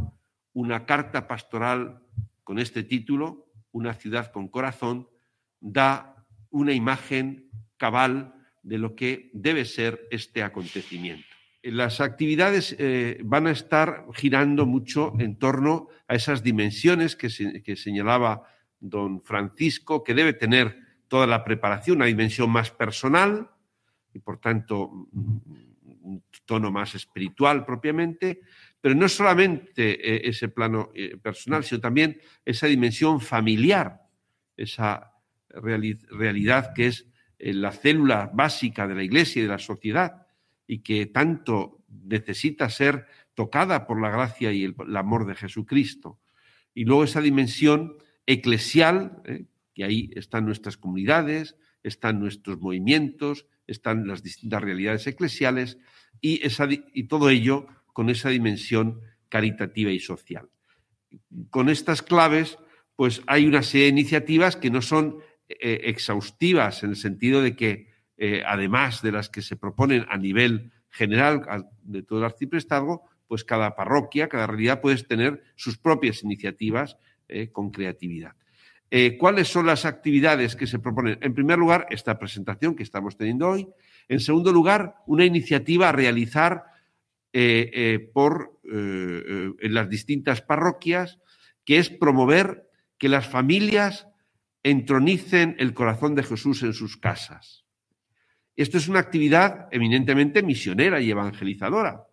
una 0.53 0.85
carta 0.85 1.27
pastoral 1.27 2.03
con 2.43 2.59
este 2.59 2.83
título, 2.83 3.49
Una 3.71 3.95
ciudad 3.95 4.31
con 4.31 4.49
corazón, 4.49 5.07
da 5.59 6.27
una 6.51 6.73
imagen 6.73 7.49
cabal 7.77 8.35
de 8.61 8.77
lo 8.77 8.95
que 8.95 9.31
debe 9.33 9.65
ser 9.65 10.07
este 10.11 10.43
acontecimiento. 10.43 11.32
Las 11.63 12.01
actividades 12.01 12.75
eh, 12.77 13.21
van 13.23 13.47
a 13.47 13.51
estar 13.51 14.05
girando 14.15 14.65
mucho 14.65 15.13
en 15.17 15.37
torno 15.37 15.87
a 16.09 16.15
esas 16.15 16.43
dimensiones 16.43 17.15
que, 17.15 17.29
señalaba 17.29 18.43
don 18.81 19.21
Francisco, 19.21 20.03
que 20.03 20.13
debe 20.13 20.33
tener 20.33 20.77
toda 21.07 21.25
la 21.25 21.45
preparación, 21.45 21.97
una 21.97 22.07
dimensión 22.07 22.49
más 22.49 22.69
personal 22.69 23.49
y 24.13 24.19
por 24.19 24.41
tanto 24.41 24.89
un 24.89 26.23
tono 26.43 26.69
más 26.69 26.95
espiritual 26.95 27.63
propiamente, 27.63 28.41
pero 28.81 28.93
no 28.93 29.07
solamente 29.07 30.15
eh, 30.15 30.27
ese 30.27 30.49
plano 30.49 30.91
eh, 30.93 31.15
personal, 31.15 31.63
sino 31.63 31.79
también 31.79 32.19
esa 32.43 32.67
dimensión 32.67 33.21
familiar, 33.21 34.01
esa 34.57 35.13
realidad 35.47 36.73
que 36.75 36.87
es 36.87 37.07
la 37.39 37.71
célula 37.71 38.29
básica 38.33 38.85
de 38.85 38.95
la 38.95 39.03
Iglesia 39.03 39.39
y 39.39 39.43
de 39.43 39.51
la 39.51 39.59
sociedad 39.59 40.22
y 40.67 40.79
que 40.79 41.05
tanto 41.05 41.83
necesita 41.89 42.69
ser 42.69 43.07
tocada 43.33 43.87
por 43.87 44.01
la 44.01 44.09
gracia 44.09 44.51
y 44.51 44.63
el, 44.63 44.75
amor 44.95 45.25
de 45.25 45.35
Jesucristo. 45.35 46.19
Y 46.73 46.85
luego 46.85 47.03
esa 47.03 47.21
dimensión 47.21 47.97
eclesial, 48.25 49.21
que 49.73 49.83
ahí 49.83 50.11
están 50.15 50.45
nuestras 50.45 50.77
comunidades, 50.77 51.55
están 51.83 52.19
nuestros 52.19 52.59
movimientos, 52.59 53.47
están 53.67 54.07
las 54.07 54.23
distintas 54.23 54.61
realidades 54.61 55.05
eclesiales 55.07 55.77
y, 56.21 56.45
esa, 56.45 56.67
y 56.69 57.03
todo 57.03 57.29
ello 57.29 57.67
con 57.93 58.09
esa 58.09 58.29
dimensión 58.29 59.01
caritativa 59.29 59.91
y 59.91 59.99
social. 59.99 60.49
Con 61.49 61.69
estas 61.69 62.01
claves, 62.01 62.57
pues 62.95 63.21
hay 63.27 63.45
una 63.45 63.63
serie 63.63 63.85
de 63.85 63.91
iniciativas 63.91 64.55
que 64.55 64.69
no 64.69 64.81
son 64.81 65.17
eh, 65.49 65.81
exhaustivas 65.85 66.83
en 66.83 66.91
el 66.91 66.95
sentido 66.95 67.41
de 67.41 67.55
que, 67.55 67.92
eh, 68.17 68.43
además 68.45 69.01
de 69.01 69.11
las 69.11 69.29
que 69.29 69.41
se 69.41 69.55
proponen 69.55 70.05
a 70.09 70.17
nivel 70.17 70.71
general 70.89 71.67
de 71.81 72.03
todo 72.03 72.19
el 72.19 72.25
arciprestazgo, 72.25 73.03
pues 73.27 73.43
cada 73.43 73.75
parroquia, 73.75 74.29
cada 74.29 74.47
realidad 74.47 74.81
puede 74.81 75.01
tener 75.03 75.41
sus 75.55 75.77
propias 75.77 76.23
iniciativas 76.23 76.97
eh, 77.27 77.49
con 77.51 77.71
creatividad. 77.71 78.35
Eh, 78.91 79.17
¿Cuáles 79.17 79.47
son 79.47 79.65
las 79.65 79.85
actividades 79.85 80.55
que 80.55 80.67
se 80.67 80.77
proponen? 80.77 81.17
En 81.21 81.33
primer 81.33 81.57
lugar, 81.57 81.87
esta 81.89 82.19
presentación 82.19 82.75
que 82.75 82.83
estamos 82.83 83.17
teniendo 83.17 83.49
hoy. 83.49 83.67
En 84.07 84.19
segundo 84.19 84.51
lugar, 84.51 84.95
una 85.07 85.25
iniciativa 85.25 85.89
a 85.89 85.91
realizar 85.91 86.65
por, 88.13 88.59
en 88.63 89.73
las 89.73 89.89
distintas 89.89 90.43
parroquias, 90.43 91.19
que 91.65 91.79
es 91.79 91.89
promover 91.89 92.69
que 92.99 93.09
las 93.09 93.27
familias 93.27 94.07
entronicen 94.61 95.55
el 95.57 95.73
corazón 95.73 96.13
de 96.13 96.21
Jesús 96.21 96.61
en 96.61 96.73
sus 96.73 96.97
casas. 96.97 97.62
Esto 98.55 98.77
es 98.77 98.87
una 98.87 98.99
actividad 98.99 99.67
eminentemente 99.71 100.43
misionera 100.43 101.01
y 101.01 101.09
evangelizadora. 101.09 102.03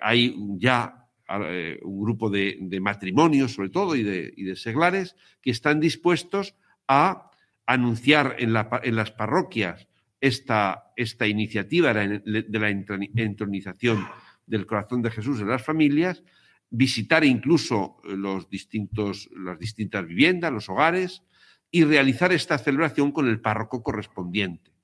hay 0.00 0.36
ya 0.58 1.06
eh, 1.28 1.80
un 1.82 2.04
grupo 2.04 2.30
de, 2.30 2.78
matrimonios, 2.80 3.54
sobre 3.54 3.70
todo, 3.70 3.96
y 3.96 4.04
de, 4.04 4.56
seglares, 4.56 5.16
que 5.42 5.50
están 5.50 5.80
dispuestos 5.80 6.54
a 6.86 7.30
anunciar 7.66 8.36
en, 8.38 8.52
las 8.52 9.10
parroquias 9.10 9.88
esta, 10.20 10.92
iniciativa 11.26 11.92
de 11.92 12.46
la 12.48 12.70
entronización 12.70 14.06
del 14.46 14.66
corazón 14.66 15.02
de 15.02 15.10
Jesús 15.10 15.40
en 15.40 15.48
las 15.48 15.64
familias, 15.64 16.22
visitar 16.70 17.24
incluso 17.24 17.96
los 18.04 18.48
distintos, 18.48 19.28
las 19.36 19.58
distintas 19.58 20.06
viviendas, 20.06 20.52
los 20.52 20.68
hogares, 20.68 21.24
y 21.72 21.82
realizar 21.82 22.32
esta 22.32 22.56
celebración 22.56 23.10
con 23.10 23.26
el 23.26 23.40
párroco 23.40 23.82
correspondiente. 23.82 24.75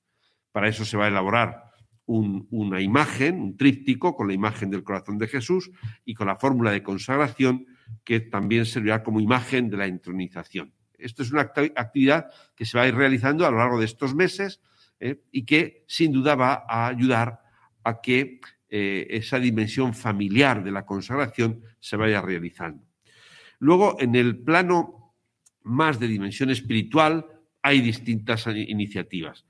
Para 0.53 0.69
eso 0.69 0.85
se 0.85 0.97
va 0.97 1.07
a 1.07 1.09
elaborar 1.09 1.73
una 2.05 2.81
imagen, 2.81 3.41
un 3.41 3.57
tríptico 3.57 4.15
con 4.15 4.29
la 4.29 4.35
imagen 4.35 4.71
del 4.71 4.83
corazón 4.83 5.19
de 5.19 5.29
Jesús 5.29 5.71
y 6.05 6.15
con 6.15 6.27
la 6.27 6.37
fórmula 6.37 6.71
de 6.71 6.83
consagración 6.83 7.67
que 8.05 8.21
también 8.21 8.67
servirá 8.67 9.03
como 9.03 9.21
imagen 9.21 9.71
de 9.71 9.77
la 9.77 9.87
entronización. 9.87 10.75
Esto 10.99 11.23
es 11.23 11.33
una 11.33 11.43
actividad 11.43 12.27
que 12.55 12.65
se 12.65 12.77
va 12.77 12.85
a 12.85 12.89
ir 12.89 12.95
realizando 12.95 13.47
a 13.47 13.51
lo 13.51 13.59
largo 13.59 13.79
de 13.79 13.87
estos 13.87 14.15
meses 14.15 14.61
¿eh? 15.01 15.23
y 15.31 15.45
que 15.45 15.85
sin 15.87 16.13
duda 16.13 16.35
va 16.35 16.65
a 16.69 16.89
ayudar 16.89 17.41
a 17.85 18.01
que 18.01 18.41
eh, 18.69 19.07
esa 19.11 19.39
dimensión 19.39 19.95
familiar 19.95 20.63
de 20.63 20.71
la 20.71 20.85
consagración 20.85 21.63
se 21.81 21.97
vaya 21.97 22.21
realizando. 22.21 22.85
Luego, 23.59 23.97
en 24.01 24.15
el 24.17 24.39
plano 24.39 25.15
más 25.63 25.99
de 25.99 26.09
dimensión 26.09 26.51
espiritual, 26.51 27.27
hay 27.63 27.81
distintas 27.81 28.47
iniciativas 28.49 29.47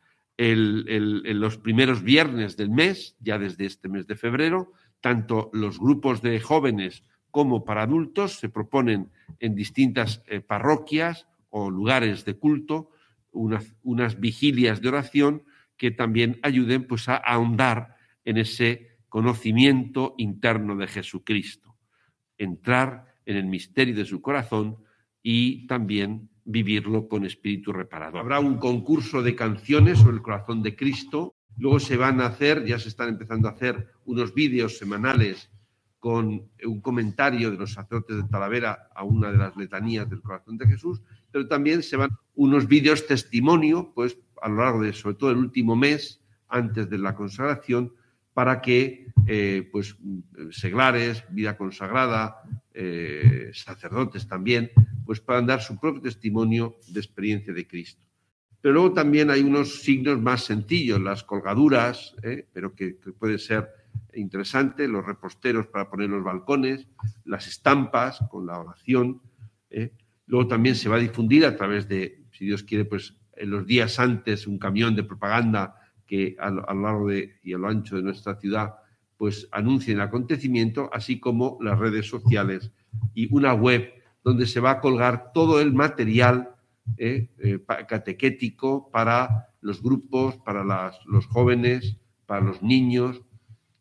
en 0.50 1.40
los 1.40 1.58
primeros 1.58 2.02
viernes 2.02 2.56
del 2.56 2.70
mes, 2.70 3.16
ya 3.20 3.38
desde 3.38 3.66
este 3.66 3.88
mes 3.88 4.06
de 4.06 4.16
febrero, 4.16 4.72
tanto 5.00 5.50
los 5.52 5.78
grupos 5.78 6.22
de 6.22 6.40
jóvenes 6.40 7.04
como 7.30 7.64
para 7.64 7.82
adultos 7.82 8.38
se 8.38 8.48
proponen 8.48 9.10
en 9.40 9.54
distintas 9.54 10.22
eh, 10.26 10.40
parroquias 10.40 11.26
o 11.50 11.70
lugares 11.70 12.24
de 12.24 12.34
culto 12.34 12.90
unas, 13.32 14.20
vigilias 14.20 14.82
de 14.82 14.88
oración 14.88 15.42
que 15.78 15.90
también 15.90 16.38
ayuden 16.42 16.86
pues, 16.86 17.08
a 17.08 17.16
ahondar 17.16 17.96
en 18.24 18.36
ese 18.36 18.98
conocimiento 19.08 20.14
interno 20.18 20.76
de 20.76 20.86
Jesucristo, 20.86 21.76
entrar 22.36 23.16
en 23.24 23.36
el 23.36 23.46
misterio 23.46 23.96
de 23.96 24.04
su 24.04 24.20
corazón 24.20 24.76
y 25.22 25.66
también 25.66 26.28
vivirlo 26.44 27.08
con 27.08 27.24
espíritu 27.24 27.72
reparador. 27.72 28.20
Habrá 28.20 28.40
un 28.40 28.58
concurso 28.58 29.22
de 29.22 29.34
canciones 29.34 29.98
sobre 29.98 30.16
el 30.16 30.22
corazón 30.22 30.62
de 30.62 30.76
Cristo. 30.76 31.34
Luego 31.58 31.78
se 31.78 31.96
van 31.96 32.20
a 32.20 32.26
hacer, 32.26 32.64
ya 32.64 32.78
se 32.78 32.88
están 32.88 33.10
empezando 33.10 33.48
a 33.48 33.52
hacer 33.52 33.88
unos 34.04 34.34
vídeos 34.34 34.78
semanales 34.78 35.50
con 35.98 36.50
un 36.64 36.80
comentario 36.80 37.52
de 37.52 37.56
los 37.56 37.74
sacerdotes 37.74 38.16
de 38.16 38.24
Talavera 38.24 38.88
a 38.92 39.04
una 39.04 39.30
de 39.30 39.38
las 39.38 39.56
letanías 39.56 40.10
del 40.10 40.20
corazón 40.20 40.58
de 40.58 40.66
Jesús, 40.66 41.00
pero 41.30 41.46
también 41.46 41.82
se 41.82 41.96
van 41.96 42.10
unos 42.34 42.66
vídeos 42.66 43.06
testimonio, 43.06 43.92
pues 43.94 44.18
a 44.40 44.48
lo 44.48 44.56
largo 44.56 44.82
de 44.82 44.92
sobre 44.92 45.14
todo 45.14 45.30
el 45.30 45.36
último 45.36 45.76
mes 45.76 46.20
antes 46.48 46.90
de 46.90 46.98
la 46.98 47.14
consagración, 47.14 47.92
para 48.34 48.60
que 48.60 49.12
eh, 49.26 49.68
pues 49.70 49.96
seglares, 50.50 51.24
vida 51.30 51.56
consagrada, 51.56 52.42
eh, 52.74 53.50
sacerdotes 53.52 54.26
también, 54.26 54.72
pues 55.04 55.20
puedan 55.20 55.46
dar 55.46 55.60
su 55.60 55.78
propio 55.78 56.02
testimonio 56.02 56.76
de 56.88 57.00
experiencia 57.00 57.52
de 57.52 57.66
Cristo. 57.66 58.02
Pero 58.60 58.74
luego 58.74 58.92
también 58.92 59.30
hay 59.30 59.42
unos 59.42 59.82
signos 59.82 60.20
más 60.20 60.44
sencillos, 60.44 61.00
las 61.00 61.24
colgaduras, 61.24 62.14
¿eh? 62.22 62.46
pero 62.52 62.74
que, 62.74 62.96
puede 63.18 63.38
ser 63.38 63.68
interesante, 64.14 64.86
los 64.86 65.04
reposteros 65.04 65.66
para 65.66 65.90
poner 65.90 66.10
los 66.10 66.22
balcones, 66.22 66.86
las 67.24 67.48
estampas 67.48 68.20
con 68.30 68.46
la 68.46 68.58
oración. 68.58 69.20
Luego 70.26 70.46
también 70.46 70.76
se 70.76 70.88
va 70.88 70.96
a 70.96 71.00
difundir 71.00 71.44
a 71.44 71.56
través 71.56 71.88
de, 71.88 72.24
si 72.30 72.46
Dios 72.46 72.62
quiere, 72.62 72.84
pues 72.84 73.16
en 73.36 73.50
los 73.50 73.66
días 73.66 73.98
antes 73.98 74.46
un 74.46 74.58
camión 74.58 74.94
de 74.94 75.02
propaganda 75.02 75.74
que 76.06 76.36
a 76.38 76.50
lo, 76.50 76.62
largo 76.62 77.08
de, 77.08 77.40
y 77.42 77.54
a 77.54 77.58
lo 77.58 77.68
ancho 77.68 77.96
de 77.96 78.02
nuestra 78.02 78.36
ciudad 78.36 78.74
pues 79.16 79.48
anuncien 79.52 79.98
el 79.98 80.02
acontecimiento, 80.02 80.90
así 80.92 81.20
como 81.20 81.56
las 81.60 81.78
redes 81.78 82.08
sociales 82.08 82.72
y 83.14 83.32
una 83.32 83.54
web 83.54 83.88
donde 84.24 84.46
se 84.46 84.60
va 84.60 84.72
a 84.72 84.80
colgar 84.80 85.32
todo 85.32 85.60
el 85.60 85.72
material 85.72 86.54
eh, 86.96 87.28
eh, 87.38 87.60
catequético 87.88 88.90
para 88.90 89.48
los 89.60 89.82
grupos, 89.82 90.36
para 90.38 90.92
los 91.06 91.26
jóvenes, 91.26 91.96
para 92.26 92.40
los 92.40 92.62
niños, 92.62 93.22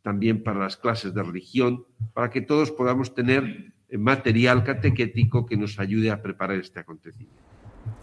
también 0.01 0.43
para 0.43 0.60
las 0.60 0.77
clases 0.77 1.13
de 1.13 1.23
religión, 1.23 1.86
para 2.13 2.30
que 2.30 2.41
todos 2.41 2.71
podamos 2.71 3.13
tener 3.13 3.73
eh, 3.89 3.97
material 3.97 4.63
catequético 4.63 5.45
que 5.45 5.58
nos 5.58 5.80
ayude 5.80 6.12
a 6.12 6.21
preparar 6.21 6.58
este 6.58 6.80
acontecimiento. 6.80 7.41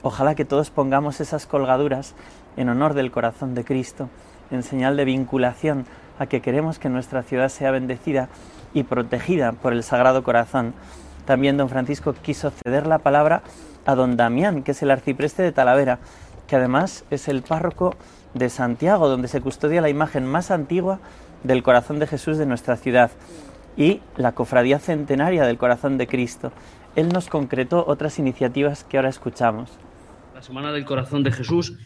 Ojalá 0.02 0.34
que 0.34 0.44
todos 0.44 0.70
pongamos 0.70 1.20
esas 1.20 1.46
colgaduras 1.46 2.14
en 2.56 2.68
honor 2.68 2.94
del 2.94 3.10
corazón 3.10 3.54
de 3.54 3.64
Cristo, 3.64 4.08
en 4.50 4.62
señal 4.62 4.96
de 4.96 5.04
vinculación 5.04 5.86
a 6.18 6.26
que 6.26 6.40
queremos 6.40 6.78
que 6.78 6.88
nuestra 6.88 7.22
ciudad 7.22 7.48
sea 7.48 7.70
bendecida 7.70 8.28
y 8.74 8.82
protegida 8.82 9.52
por 9.52 9.72
el 9.72 9.82
Sagrado 9.82 10.22
Corazón. 10.24 10.74
También 11.28 11.58
don 11.58 11.68
Francisco 11.68 12.14
quiso 12.14 12.50
ceder 12.50 12.86
la 12.86 13.00
palabra 13.00 13.42
a 13.84 13.94
don 13.94 14.16
Damián, 14.16 14.62
que 14.62 14.70
es 14.70 14.82
el 14.82 14.90
arcipreste 14.90 15.42
de 15.42 15.52
Talavera, 15.52 15.98
que 16.46 16.56
además 16.56 17.04
es 17.10 17.28
el 17.28 17.42
párroco 17.42 17.94
de 18.32 18.48
Santiago, 18.48 19.10
donde 19.10 19.28
se 19.28 19.42
custodia 19.42 19.82
la 19.82 19.90
imagen 19.90 20.24
más 20.24 20.50
antigua 20.50 21.00
del 21.44 21.62
corazón 21.62 21.98
de 21.98 22.06
Jesús 22.06 22.38
de 22.38 22.46
nuestra 22.46 22.78
ciudad 22.78 23.10
y 23.76 24.00
la 24.16 24.32
cofradía 24.32 24.78
centenaria 24.78 25.44
del 25.44 25.58
corazón 25.58 25.98
de 25.98 26.06
Cristo. 26.06 26.50
Él 26.96 27.10
nos 27.10 27.28
concretó 27.28 27.84
otras 27.86 28.18
iniciativas 28.18 28.84
que 28.84 28.96
ahora 28.96 29.10
escuchamos. 29.10 29.70
La 30.34 30.40
Semana 30.40 30.72
del 30.72 30.86
Corazón 30.86 31.24
de 31.24 31.32
Jesús, 31.32 31.76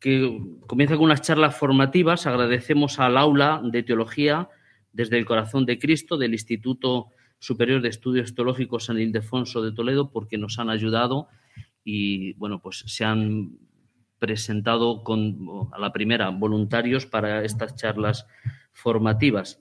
que 0.00 0.40
comienza 0.66 0.94
con 0.96 1.04
unas 1.04 1.20
charlas 1.20 1.54
formativas. 1.54 2.26
Agradecemos 2.26 2.98
al 2.98 3.18
aula 3.18 3.60
de 3.62 3.82
teología 3.82 4.48
desde 4.94 5.18
el 5.18 5.26
corazón 5.26 5.66
de 5.66 5.78
Cristo 5.78 6.16
del 6.16 6.32
Instituto 6.32 7.10
Superior 7.38 7.82
de 7.82 7.88
Estudios 7.88 8.34
Teológicos 8.34 8.86
San 8.86 8.98
Ildefonso 8.98 9.62
de 9.62 9.72
Toledo 9.72 10.10
porque 10.10 10.38
nos 10.38 10.58
han 10.58 10.70
ayudado 10.70 11.28
y 11.84 12.32
bueno, 12.34 12.60
pues 12.60 12.82
se 12.86 13.04
han 13.04 13.58
presentado 14.18 15.04
con, 15.04 15.68
a 15.72 15.78
la 15.78 15.92
primera 15.92 16.30
voluntarios 16.30 17.06
para 17.06 17.44
estas 17.44 17.76
charlas 17.76 18.26
formativas. 18.72 19.60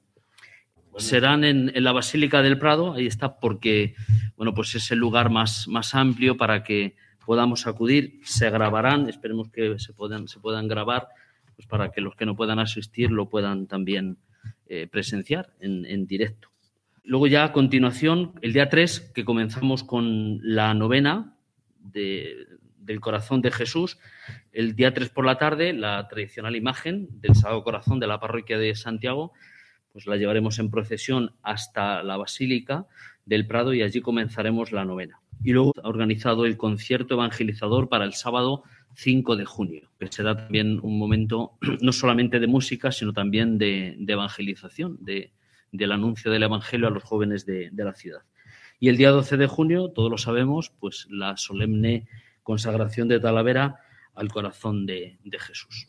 Serán 0.97 1.43
en, 1.43 1.71
la 1.83 1.91
Basílica 1.91 2.41
del 2.41 2.57
Prado, 2.57 2.93
ahí 2.93 3.05
está, 3.05 3.37
porque 3.39 3.95
bueno, 4.37 4.53
pues 4.53 4.75
es 4.75 4.89
el 4.91 4.99
lugar 4.99 5.29
más, 5.29 5.67
más 5.67 5.93
amplio 5.93 6.37
para 6.37 6.63
que 6.63 6.95
podamos 7.25 7.67
acudir. 7.67 8.21
Se 8.23 8.49
grabarán, 8.49 9.09
esperemos 9.09 9.49
que 9.49 9.77
se 9.77 9.93
puedan, 9.93 10.29
se 10.29 10.39
puedan 10.39 10.69
grabar, 10.69 11.09
pues 11.55 11.67
para 11.67 11.91
que 11.91 11.99
los 11.99 12.15
que 12.15 12.25
no 12.25 12.35
puedan 12.35 12.59
asistir 12.59 13.11
lo 13.11 13.29
puedan 13.29 13.67
también 13.67 14.17
eh, 14.67 14.87
presenciar 14.87 15.53
en, 15.59 15.85
en 15.85 16.07
directo. 16.07 16.54
Luego 17.05 17.27
ya 17.27 17.43
a 17.43 17.51
continuación, 17.51 18.33
el 18.41 18.53
día 18.53 18.69
3, 18.69 19.11
que 19.13 19.25
comenzamos 19.25 19.83
con 19.83 20.39
la 20.41 20.73
novena 20.73 21.37
de, 21.79 22.47
del 22.85 22.99
corazón 22.99 23.41
de 23.41 23.51
Jesús. 23.51 23.99
El 24.51 24.75
día 24.75 24.93
3 24.93 25.09
por 25.09 25.25
la 25.25 25.37
tarde, 25.37 25.73
la 25.73 26.07
tradicional 26.07 26.55
imagen 26.55 27.07
del 27.21 27.35
Sagrado 27.35 27.63
Corazón 27.63 27.99
de 27.99 28.07
la 28.07 28.19
parroquia 28.19 28.57
de 28.57 28.73
Santiago, 28.75 29.33
pues 29.91 30.07
la 30.07 30.17
llevaremos 30.17 30.59
en 30.59 30.69
procesión 30.69 31.35
hasta 31.41 32.03
la 32.03 32.17
Basílica 32.17 32.87
del 33.25 33.47
Prado 33.47 33.73
y 33.73 33.81
allí 33.81 34.01
comenzaremos 34.01 34.71
la 34.71 34.85
novena. 34.85 35.21
Y 35.43 35.51
luego 35.51 35.73
ha 35.83 35.87
organizado 35.87 36.45
el 36.45 36.57
concierto 36.57 37.15
evangelizador 37.15 37.89
para 37.89 38.05
el 38.05 38.13
sábado 38.13 38.63
5 38.95 39.35
de 39.35 39.45
junio, 39.45 39.91
que 39.99 40.07
será 40.11 40.35
también 40.35 40.79
un 40.81 40.97
momento 40.97 41.57
no 41.81 41.91
solamente 41.91 42.39
de 42.39 42.47
música, 42.47 42.91
sino 42.91 43.13
también 43.13 43.57
de, 43.57 43.97
evangelización, 44.07 44.97
de, 45.01 45.31
del 45.77 45.91
anuncio 45.91 46.31
del 46.31 46.43
Evangelio 46.43 46.87
a 46.87 46.91
los 46.91 47.03
jóvenes 47.03 47.45
de, 47.45 47.71
la 47.75 47.93
ciudad. 47.93 48.21
Y 48.79 48.89
el 48.89 48.97
día 48.97 49.11
12 49.11 49.37
de 49.37 49.47
junio, 49.47 49.89
todos 49.89 50.11
lo 50.11 50.17
sabemos, 50.17 50.71
pues 50.79 51.07
la 51.09 51.37
solemne 51.37 52.07
consagración 52.43 53.07
de 53.07 53.19
Talavera 53.19 53.79
al 54.13 54.29
corazón 54.29 54.85
de, 54.85 55.17
Jesús. 55.39 55.87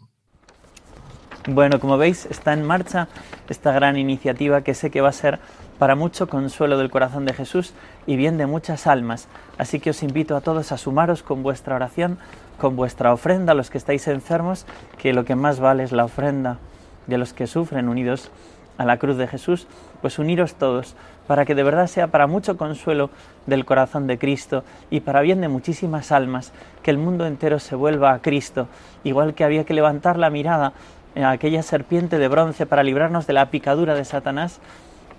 Bueno, 1.49 1.79
como 1.79 1.97
veis, 1.97 2.27
está 2.27 2.53
en 2.53 2.65
marcha 2.65 3.09
esta 3.49 3.73
gran 3.73 3.97
iniciativa 3.97 4.63
que 4.63 4.75
sé 4.75 4.91
que 4.91 5.01
va 5.01 5.11
a 5.11 5.13
ser 5.13 5.39
para 5.79 5.95
mucho 5.95 6.29
consuelo 6.29 6.79
del 6.79 6.91
corazón 6.91 7.25
de 7.25 7.35
Jesús 7.35 7.73
y 8.07 8.17
bien 8.17 8.39
de 8.39 8.47
muchas 8.47 8.87
almas. 8.87 9.29
Así 9.59 9.79
que 9.79 9.91
os 9.91 10.03
invito 10.03 10.37
a 10.37 10.41
todos 10.41 10.73
a 10.73 10.79
sumaros 10.79 11.23
con 11.23 11.43
vuestra 11.43 11.77
oración, 11.77 12.19
con 12.59 12.75
vuestra 12.75 13.13
ofrenda, 13.13 13.53
a 13.53 13.55
los 13.55 13.71
que 13.71 13.79
estáis 13.79 14.09
enfermos, 14.09 14.67
que 14.99 15.13
lo 15.13 15.25
que 15.25 15.37
más 15.37 15.61
vale 15.61 15.85
es 15.85 15.93
la 15.93 16.05
ofrenda 16.05 16.59
de 17.07 17.19
los 17.19 17.33
que 17.33 17.47
sufren 17.47 17.89
unidos 17.89 18.31
a 18.79 18.85
la 18.85 18.99
cruz 18.99 19.17
de 19.17 19.27
Jesús, 19.27 19.67
pues 20.01 20.19
uniros 20.19 20.55
todos 20.55 20.95
para 21.27 21.45
que 21.45 21.55
de 21.55 21.63
verdad 21.63 21.87
sea 21.87 22.09
para 22.09 22.27
mucho 22.27 22.57
consuelo 22.57 23.11
del 23.47 23.65
corazón 23.65 24.07
de 24.07 24.19
Cristo 24.19 24.65
y 24.91 25.01
para 25.01 25.21
bien 25.21 25.41
de 25.41 25.49
muchísimas 25.49 26.13
almas, 26.13 26.53
que 26.83 26.91
el 26.91 26.99
mundo 26.99 27.27
entero 27.27 27.59
se 27.59 27.75
vuelva 27.75 28.13
a 28.13 28.23
Cristo, 28.23 28.69
igual 29.05 29.35
que 29.35 29.45
había 29.45 29.65
que 29.65 29.75
levantar 29.75 30.19
la 30.19 30.31
mirada 30.31 30.73
a 31.17 31.31
aquella 31.31 31.63
serpiente 31.63 32.19
de 32.19 32.29
bronce 32.29 32.67
para 32.67 32.83
librarnos 32.83 33.27
de 33.27 33.33
la 33.33 33.51
picadura 33.51 33.95
de 33.95 34.05
Satanás, 34.05 34.61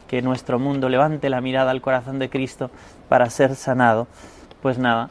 que 0.07 0.21
nuestro 0.21 0.59
mundo 0.59 0.87
levante 0.89 1.29
la 1.29 1.41
mirada 1.41 1.71
al 1.71 1.81
corazón 1.81 2.19
de 2.19 2.29
Cristo 2.29 2.71
para 3.09 3.29
ser 3.29 3.55
sanado. 3.55 4.07
Pues 4.61 4.77
nada, 4.77 5.09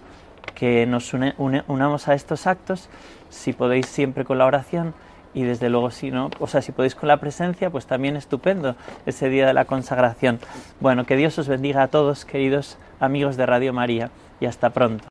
que 0.54 0.86
nos 0.86 1.12
unamos 1.12 2.08
a 2.08 2.14
estos 2.14 2.46
actos, 2.46 2.88
si 3.28 3.52
podéis 3.52 3.86
siempre 3.86 4.24
con 4.24 4.38
la 4.38 4.46
oración, 4.46 4.94
y 5.36 5.42
desde 5.42 5.68
luego 5.68 5.90
si 5.90 6.10
no, 6.10 6.30
o 6.40 6.46
sea, 6.46 6.62
si 6.62 6.72
podéis 6.72 6.94
con 6.94 7.08
la 7.08 7.18
presencia, 7.18 7.68
pues 7.68 7.84
también 7.84 8.16
estupendo 8.16 8.74
ese 9.04 9.28
día 9.28 9.46
de 9.46 9.52
la 9.52 9.66
consagración. 9.66 10.40
Bueno, 10.80 11.04
que 11.04 11.14
Dios 11.14 11.38
os 11.38 11.46
bendiga 11.46 11.82
a 11.82 11.88
todos, 11.88 12.24
queridos 12.24 12.78
amigos 13.00 13.36
de 13.36 13.44
Radio 13.44 13.74
María, 13.74 14.10
y 14.40 14.46
hasta 14.46 14.70
pronto. 14.70 15.06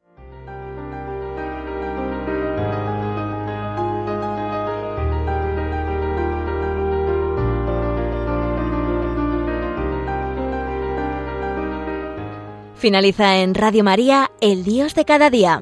Finaliza 12.73 13.37
en 13.37 13.53
Radio 13.53 13.83
María, 13.83 14.31
El 14.41 14.63
Dios 14.63 14.95
de 14.95 15.05
cada 15.05 15.29
día. 15.29 15.61